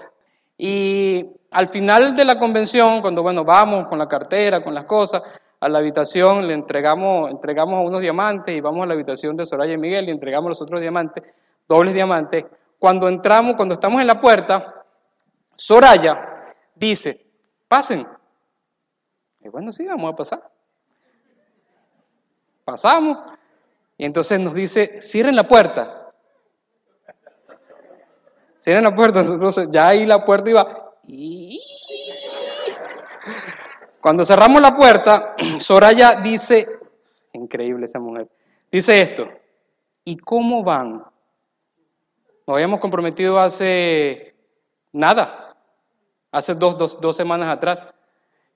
Y 0.57 1.27
al 1.51 1.67
final 1.67 2.15
de 2.15 2.25
la 2.25 2.39
convención, 2.39 3.01
cuando 3.01 3.21
bueno, 3.21 3.45
vamos 3.45 3.87
con 3.87 3.99
la 3.99 4.07
cartera, 4.07 4.63
con 4.63 4.73
las 4.73 4.85
cosas, 4.85 5.21
a 5.59 5.69
la 5.69 5.77
habitación 5.77 6.47
le 6.47 6.55
entregamos, 6.55 7.29
entregamos 7.29 7.75
a 7.75 7.81
unos 7.81 8.01
diamantes 8.01 8.55
y 8.55 8.61
vamos 8.61 8.83
a 8.83 8.87
la 8.87 8.93
habitación 8.93 9.37
de 9.37 9.45
Soraya 9.45 9.73
y 9.73 9.77
Miguel 9.77 10.07
y 10.07 10.11
entregamos 10.11 10.49
los 10.49 10.61
otros 10.63 10.81
diamantes, 10.81 11.23
dobles 11.69 11.93
diamantes. 11.93 12.45
Cuando 12.79 13.07
entramos, 13.07 13.53
cuando 13.53 13.73
estamos 13.73 14.01
en 14.01 14.07
la 14.07 14.19
puerta, 14.19 14.85
Soraya 15.55 16.29
dice, 16.81 17.25
pasen. 17.67 18.07
Y 19.39 19.47
bueno, 19.49 19.71
sí, 19.71 19.85
vamos 19.85 20.11
a 20.11 20.15
pasar. 20.15 20.51
Pasamos. 22.65 23.17
Y 23.97 24.05
entonces 24.05 24.39
nos 24.39 24.53
dice, 24.53 24.99
cierren 25.01 25.35
la 25.35 25.47
puerta. 25.47 26.11
Cierren 28.59 28.83
la 28.83 28.95
puerta. 28.95 29.21
Entonces 29.21 29.67
ya 29.71 29.89
ahí 29.89 30.05
la 30.05 30.25
puerta 30.25 30.49
iba. 30.49 30.95
Cuando 34.01 34.25
cerramos 34.25 34.61
la 34.61 34.75
puerta, 34.75 35.35
Soraya 35.59 36.15
dice, 36.15 36.67
increíble 37.33 37.85
esa 37.85 37.99
mujer, 37.99 38.27
dice 38.71 39.01
esto, 39.01 39.27
¿y 40.03 40.17
cómo 40.17 40.63
van? 40.63 41.05
Nos 42.47 42.55
habíamos 42.55 42.79
comprometido 42.79 43.39
hace 43.39 44.35
nada, 44.91 45.40
hace 46.31 46.55
dos, 46.55 46.99
dos, 46.99 47.15
semanas 47.15 47.49
atrás. 47.49 47.79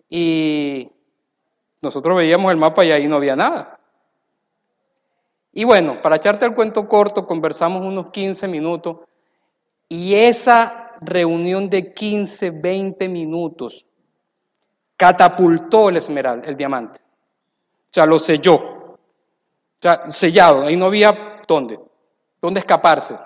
Y 0.09 0.89
nosotros 1.81 2.17
veíamos 2.17 2.51
el 2.51 2.57
mapa 2.57 2.85
y 2.85 2.91
ahí 2.91 3.07
no 3.07 3.17
había 3.17 3.35
nada. 3.35 3.79
Y 5.51 5.63
bueno, 5.63 6.01
para 6.01 6.17
echarte 6.17 6.45
el 6.45 6.53
cuento 6.53 6.88
corto, 6.88 7.25
conversamos 7.25 7.81
unos 7.81 8.07
15 8.11 8.47
minutos 8.47 8.97
y 9.88 10.15
esa 10.15 10.93
reunión 11.01 11.69
de 11.69 11.93
15, 11.93 12.51
20 12.51 13.07
minutos 13.09 13.85
catapultó 14.97 15.89
el 15.89 15.97
esmeralda, 15.97 16.49
el 16.49 16.57
diamante. 16.57 17.01
O 17.01 17.93
sea, 17.93 18.05
lo 18.05 18.19
selló. 18.19 18.55
O 18.55 18.97
sea, 19.81 20.09
sellado. 20.09 20.63
Ahí 20.63 20.75
no 20.75 20.85
había 20.85 21.41
dónde, 21.47 21.79
dónde 22.41 22.59
escaparse. 22.59 23.17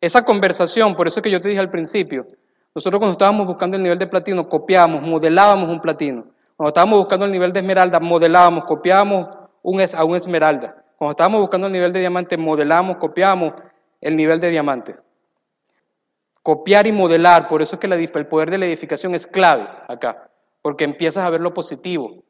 Esa 0.00 0.24
conversación, 0.24 0.94
por 0.94 1.08
eso 1.08 1.20
que 1.20 1.30
yo 1.30 1.40
te 1.40 1.48
dije 1.48 1.60
al 1.60 1.70
principio, 1.70 2.26
nosotros 2.76 2.98
cuando 2.98 3.12
estábamos 3.12 3.46
buscando 3.46 3.78
el 3.78 3.82
nivel 3.82 3.98
de 3.98 4.06
platino, 4.06 4.46
copiábamos, 4.50 5.00
modelábamos 5.00 5.70
un 5.70 5.80
platino. 5.80 6.26
Cuando 6.58 6.68
estábamos 6.68 6.98
buscando 6.98 7.24
el 7.24 7.32
nivel 7.32 7.50
de 7.50 7.60
esmeralda, 7.60 7.98
modelábamos, 8.00 8.64
copiábamos 8.64 9.28
un, 9.62 9.80
a 9.80 10.04
un 10.04 10.14
esmeralda. 10.14 10.84
Cuando 10.98 11.12
estábamos 11.12 11.40
buscando 11.40 11.68
el 11.68 11.72
nivel 11.72 11.90
de 11.94 12.00
diamante, 12.00 12.36
modelamos, 12.36 12.96
copiamos 12.96 13.54
el 14.02 14.14
nivel 14.14 14.40
de 14.40 14.50
diamante. 14.50 14.94
Copiar 16.42 16.86
y 16.86 16.92
modelar, 16.92 17.48
por 17.48 17.62
eso 17.62 17.76
es 17.76 17.80
que 17.80 17.86
el 17.86 18.26
poder 18.26 18.50
de 18.50 18.58
la 18.58 18.66
edificación 18.66 19.14
es 19.14 19.26
clave 19.26 19.66
acá, 19.88 20.28
porque 20.60 20.84
empiezas 20.84 21.24
a 21.24 21.30
ver 21.30 21.40
lo 21.40 21.54
positivo 21.54 22.24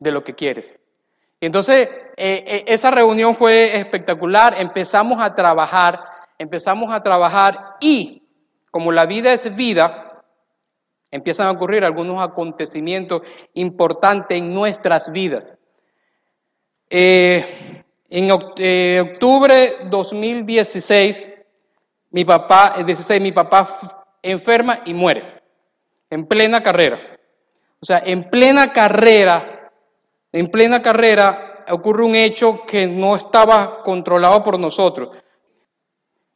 de 0.00 0.10
lo 0.10 0.24
que 0.24 0.34
quieres. 0.34 0.76
Y 1.38 1.46
entonces, 1.46 1.88
eh, 2.16 2.42
eh, 2.44 2.64
esa 2.66 2.90
reunión 2.90 3.32
fue 3.32 3.76
espectacular, 3.76 4.56
empezamos 4.58 5.22
a 5.22 5.36
trabajar, 5.36 6.00
empezamos 6.36 6.90
a 6.90 7.00
trabajar 7.00 7.76
y 7.80 8.24
como 8.70 8.92
la 8.92 9.06
vida 9.06 9.32
es 9.32 9.56
vida, 9.56 10.24
empiezan 11.10 11.46
a 11.46 11.50
ocurrir 11.50 11.84
algunos 11.84 12.20
acontecimientos 12.20 13.22
importantes 13.54 14.38
en 14.38 14.54
nuestras 14.54 15.10
vidas. 15.10 15.54
Eh, 16.90 17.44
en 18.10 18.30
eh, 18.56 19.02
octubre 19.12 19.76
2016, 19.90 21.26
mi 22.10 22.24
papá, 22.24 22.74
16, 22.84 23.20
mi 23.20 23.32
papá 23.32 24.04
enferma 24.22 24.80
y 24.84 24.94
muere, 24.94 25.42
en 26.10 26.26
plena 26.26 26.62
carrera. 26.62 26.98
O 27.80 27.84
sea, 27.84 28.02
en 28.04 28.22
plena 28.30 28.72
carrera, 28.72 29.70
en 30.32 30.48
plena 30.48 30.82
carrera 30.82 31.64
ocurre 31.70 32.04
un 32.04 32.14
hecho 32.14 32.64
que 32.66 32.86
no 32.86 33.14
estaba 33.14 33.82
controlado 33.82 34.42
por 34.42 34.58
nosotros. 34.58 35.10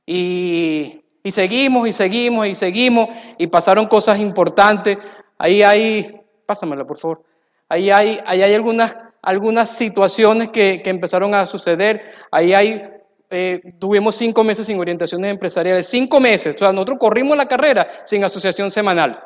Y 0.05 1.02
y 1.22 1.30
seguimos 1.30 1.87
y 1.88 1.92
seguimos 1.92 2.46
y 2.46 2.54
seguimos 2.54 3.08
y 3.38 3.46
pasaron 3.46 3.87
cosas 3.87 4.18
importantes. 4.18 4.98
Ahí 5.38 5.62
hay, 5.62 6.20
pásamela 6.46 6.85
por 6.85 6.98
favor, 6.98 7.22
ahí 7.68 7.90
hay, 7.90 8.18
ahí 8.26 8.42
hay 8.42 8.54
algunas, 8.54 8.94
algunas 9.22 9.70
situaciones 9.70 10.48
que, 10.48 10.82
que 10.82 10.90
empezaron 10.90 11.35
a 11.35 11.46
suceder. 11.46 12.02
Ahí 12.30 12.54
hay, 12.54 12.82
eh, 13.30 13.61
tuvimos 13.78 14.16
cinco 14.16 14.44
meses 14.44 14.66
sin 14.66 14.78
orientaciones 14.78 15.30
empresariales, 15.30 15.87
cinco 15.87 16.20
meses. 16.20 16.54
O 16.56 16.58
sea, 16.58 16.72
nosotros 16.72 16.98
corrimos 16.98 17.37
la 17.37 17.46
carrera 17.46 18.02
sin 18.04 18.24
asociación 18.24 18.70
semanal. 18.70 19.22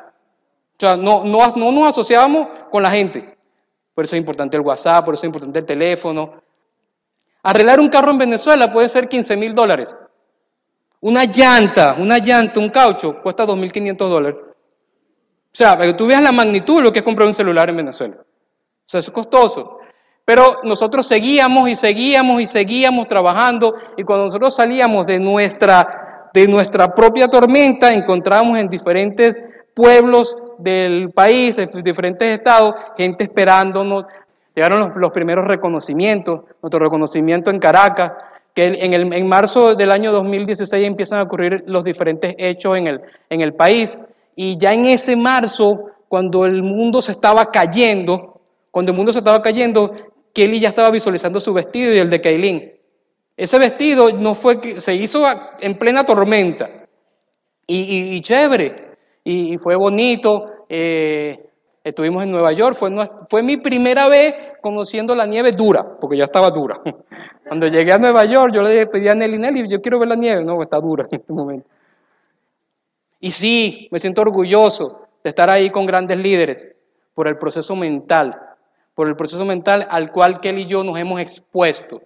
O 0.77 0.79
sea, 0.79 0.95
no, 0.95 1.23
no, 1.23 1.53
no 1.55 1.71
nos 1.71 1.89
asociábamos 1.89 2.47
con 2.69 2.83
la 2.83 2.91
gente. 2.91 3.37
Por 3.95 4.05
eso 4.05 4.15
es 4.15 4.19
importante 4.19 4.55
el 4.55 4.61
WhatsApp, 4.61 5.03
por 5.03 5.15
eso 5.15 5.21
es 5.21 5.27
importante 5.27 5.57
el 5.57 5.65
teléfono. 5.65 6.43
Arreglar 7.41 7.79
un 7.79 7.89
carro 7.89 8.11
en 8.11 8.19
Venezuela 8.19 8.71
puede 8.71 8.87
ser 8.87 9.09
15 9.09 9.35
mil 9.37 9.53
dólares. 9.55 9.95
Una 10.99 11.25
llanta, 11.25 11.95
una 11.99 12.17
llanta, 12.17 12.59
un 12.59 12.69
caucho, 12.69 13.21
cuesta 13.21 13.45
2.500 13.45 13.97
dólares. 13.97 14.39
O 14.41 15.55
sea, 15.57 15.77
para 15.77 15.95
tú 15.95 16.07
veas 16.07 16.21
la 16.21 16.31
magnitud 16.31 16.77
de 16.77 16.83
lo 16.83 16.91
que 16.91 16.99
es 16.99 17.05
comprar 17.05 17.27
un 17.27 17.33
celular 17.33 17.69
en 17.69 17.77
Venezuela. 17.77 18.17
O 18.19 18.89
sea, 18.89 18.99
eso 18.99 19.11
es 19.11 19.13
costoso. 19.13 19.79
Pero 20.25 20.57
nosotros 20.63 21.07
seguíamos 21.07 21.69
y 21.69 21.75
seguíamos 21.75 22.41
y 22.41 22.47
seguíamos 22.47 23.07
trabajando 23.07 23.75
y 23.95 24.03
cuando 24.03 24.25
nosotros 24.25 24.55
salíamos 24.55 25.05
de 25.05 25.19
nuestra, 25.19 26.29
de 26.33 26.47
nuestra 26.47 26.93
propia 26.93 27.29
tormenta, 27.29 27.93
encontrábamos 27.93 28.57
en 28.57 28.67
diferentes 28.67 29.39
pueblos 29.73 30.35
del 30.57 31.11
país, 31.11 31.55
de 31.55 31.69
diferentes 31.83 32.29
estados, 32.29 32.75
gente 32.97 33.23
esperándonos. 33.23 34.03
Llegaron 34.53 34.79
los, 34.79 34.89
los 34.97 35.11
primeros 35.11 35.45
reconocimientos, 35.45 36.41
nuestro 36.61 36.79
reconocimiento 36.79 37.49
en 37.49 37.59
Caracas, 37.59 38.11
que 38.57 38.65
en, 38.65 38.91
el, 38.91 39.13
en 39.13 39.27
marzo 39.27 39.75
del 39.75 39.91
año 39.91 40.11
2016 40.11 40.83
empiezan 40.83 41.19
a 41.19 41.21
ocurrir 41.21 41.63
los 41.67 41.83
diferentes 41.83 42.33
hechos 42.39 42.75
en 42.75 42.87
el, 42.87 43.01
en 43.29 43.41
el 43.41 43.53
país. 43.53 43.99
Y 44.35 44.57
ya 44.57 44.73
en 44.73 44.85
ese 44.85 45.15
marzo, 45.15 45.91
cuando 46.07 46.43
el 46.43 46.63
mundo 46.63 47.03
se 47.03 47.11
estaba 47.11 47.51
cayendo, 47.51 48.41
cuando 48.71 48.93
el 48.93 48.97
mundo 48.97 49.13
se 49.13 49.19
estaba 49.19 49.43
cayendo, 49.43 49.93
Kelly 50.33 50.59
ya 50.59 50.69
estaba 50.69 50.89
visualizando 50.89 51.39
su 51.39 51.53
vestido 51.53 51.93
y 51.93 51.99
el 51.99 52.09
de 52.09 52.19
Kaylin. 52.19 52.73
Ese 53.35 53.59
vestido 53.59 54.11
no 54.13 54.33
fue 54.33 54.59
que 54.59 54.81
se 54.81 54.95
hizo 54.95 55.23
en 55.59 55.75
plena 55.75 56.03
tormenta. 56.03 56.87
Y, 57.67 58.15
y, 58.15 58.21
chévere. 58.21 58.97
Y, 59.23 59.59
fue 59.59 59.75
bonito. 59.75 60.65
Eh, 60.67 61.47
estuvimos 61.83 62.23
en 62.23 62.31
Nueva 62.31 62.53
York. 62.53 62.75
Fue, 62.75 62.89
fue 63.29 63.43
mi 63.43 63.57
primera 63.57 64.07
vez 64.07 64.33
conociendo 64.63 65.13
la 65.13 65.27
nieve 65.27 65.51
dura, 65.51 65.99
porque 66.01 66.17
ya 66.17 66.23
estaba 66.23 66.49
dura. 66.49 66.81
Cuando 67.47 67.67
llegué 67.67 67.91
a 67.93 67.97
Nueva 67.97 68.25
York, 68.25 68.53
yo 68.53 68.61
le 68.61 68.87
pedí 68.87 69.07
a 69.07 69.15
Nelly, 69.15 69.37
Nelly, 69.37 69.67
yo 69.69 69.81
quiero 69.81 69.99
ver 69.99 70.09
la 70.09 70.15
nieve. 70.15 70.43
No, 70.43 70.61
está 70.61 70.79
dura 70.79 71.05
en 71.09 71.19
este 71.19 71.33
momento. 71.33 71.67
Y 73.19 73.31
sí, 73.31 73.87
me 73.91 73.99
siento 73.99 74.21
orgulloso 74.21 75.07
de 75.23 75.29
estar 75.29 75.49
ahí 75.49 75.69
con 75.69 75.85
grandes 75.85 76.19
líderes 76.19 76.65
por 77.13 77.27
el 77.27 77.37
proceso 77.37 77.75
mental, 77.75 78.39
por 78.93 79.07
el 79.07 79.15
proceso 79.15 79.45
mental 79.45 79.87
al 79.89 80.11
cual 80.11 80.39
Kelly 80.39 80.63
y 80.63 80.67
yo 80.67 80.83
nos 80.83 80.97
hemos 80.97 81.19
expuesto. 81.19 82.01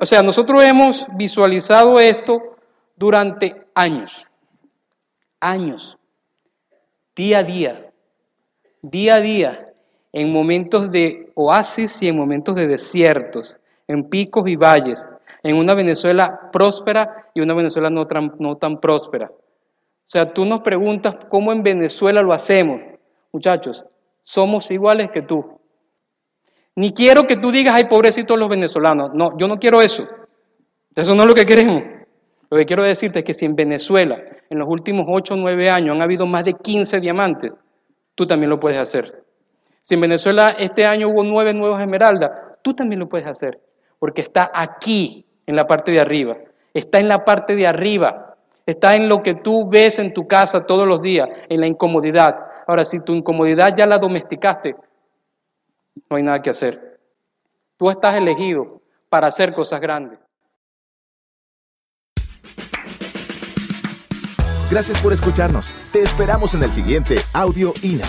O 0.00 0.06
sea, 0.06 0.22
nosotros 0.22 0.64
hemos 0.64 1.06
visualizado 1.16 2.00
esto 2.00 2.56
durante 2.96 3.64
años, 3.74 4.26
años, 5.38 5.96
día 7.14 7.38
a 7.38 7.44
día, 7.44 7.92
día 8.82 9.14
a 9.16 9.20
día, 9.20 9.72
en 10.12 10.32
momentos 10.32 10.90
de 10.90 11.32
oasis 11.34 12.02
y 12.02 12.08
en 12.08 12.16
momentos 12.16 12.56
de 12.56 12.66
desiertos, 12.66 13.58
en 13.88 14.08
picos 14.08 14.48
y 14.48 14.56
valles, 14.56 15.06
en 15.42 15.56
una 15.56 15.74
Venezuela 15.74 16.50
próspera 16.52 17.28
y 17.34 17.40
una 17.40 17.54
Venezuela 17.54 17.90
no 17.90 18.06
tan, 18.06 18.32
no 18.38 18.56
tan 18.56 18.80
próspera. 18.80 19.30
O 19.30 20.10
sea, 20.10 20.32
tú 20.32 20.46
nos 20.46 20.60
preguntas 20.60 21.14
cómo 21.30 21.52
en 21.52 21.62
Venezuela 21.62 22.22
lo 22.22 22.32
hacemos. 22.32 22.80
Muchachos, 23.32 23.84
somos 24.22 24.70
iguales 24.70 25.08
que 25.12 25.22
tú. 25.22 25.60
Ni 26.76 26.92
quiero 26.92 27.26
que 27.26 27.36
tú 27.36 27.52
digas, 27.52 27.74
ay, 27.74 27.84
pobrecitos 27.84 28.38
los 28.38 28.48
venezolanos. 28.48 29.10
No, 29.14 29.36
yo 29.38 29.46
no 29.46 29.58
quiero 29.58 29.80
eso. 29.80 30.04
Eso 30.94 31.14
no 31.14 31.22
es 31.22 31.28
lo 31.28 31.34
que 31.34 31.46
queremos. 31.46 31.82
Lo 32.50 32.58
que 32.58 32.66
quiero 32.66 32.82
decirte 32.82 33.20
es 33.20 33.24
que 33.24 33.34
si 33.34 33.44
en 33.44 33.54
Venezuela 33.54 34.22
en 34.50 34.58
los 34.58 34.68
últimos 34.68 35.06
8 35.08 35.34
o 35.34 35.36
9 35.36 35.70
años 35.70 35.94
han 35.94 36.02
habido 36.02 36.26
más 36.26 36.44
de 36.44 36.54
15 36.54 37.00
diamantes, 37.00 37.54
tú 38.14 38.26
también 38.26 38.50
lo 38.50 38.60
puedes 38.60 38.78
hacer. 38.78 39.24
Si 39.82 39.94
en 39.94 40.00
Venezuela 40.00 40.50
este 40.58 40.86
año 40.86 41.08
hubo 41.08 41.22
9 41.24 41.54
nuevos 41.54 41.80
esmeraldas, 41.80 42.30
tú 42.62 42.74
también 42.74 43.00
lo 43.00 43.08
puedes 43.08 43.26
hacer 43.26 43.60
porque 43.98 44.22
está 44.22 44.50
aquí, 44.54 45.24
en 45.46 45.56
la 45.56 45.66
parte 45.66 45.90
de 45.90 46.00
arriba. 46.00 46.36
Está 46.72 47.00
en 47.00 47.08
la 47.08 47.24
parte 47.24 47.54
de 47.56 47.66
arriba. 47.66 48.36
Está 48.66 48.94
en 48.96 49.08
lo 49.08 49.22
que 49.22 49.34
tú 49.34 49.68
ves 49.68 49.98
en 49.98 50.14
tu 50.14 50.26
casa 50.26 50.66
todos 50.66 50.86
los 50.88 51.02
días, 51.02 51.28
en 51.48 51.60
la 51.60 51.66
incomodidad. 51.66 52.46
Ahora, 52.66 52.84
si 52.84 53.00
tu 53.00 53.12
incomodidad 53.12 53.74
ya 53.76 53.86
la 53.86 53.98
domesticaste, 53.98 54.74
no 56.08 56.16
hay 56.16 56.22
nada 56.22 56.40
que 56.40 56.50
hacer. 56.50 56.98
Tú 57.76 57.90
estás 57.90 58.14
elegido 58.14 58.80
para 59.08 59.26
hacer 59.26 59.52
cosas 59.52 59.80
grandes. 59.80 60.18
Gracias 64.70 64.98
por 65.00 65.12
escucharnos. 65.12 65.74
Te 65.92 66.02
esperamos 66.02 66.54
en 66.54 66.62
el 66.62 66.72
siguiente 66.72 67.18
Audio 67.32 67.74
INA. 67.82 68.08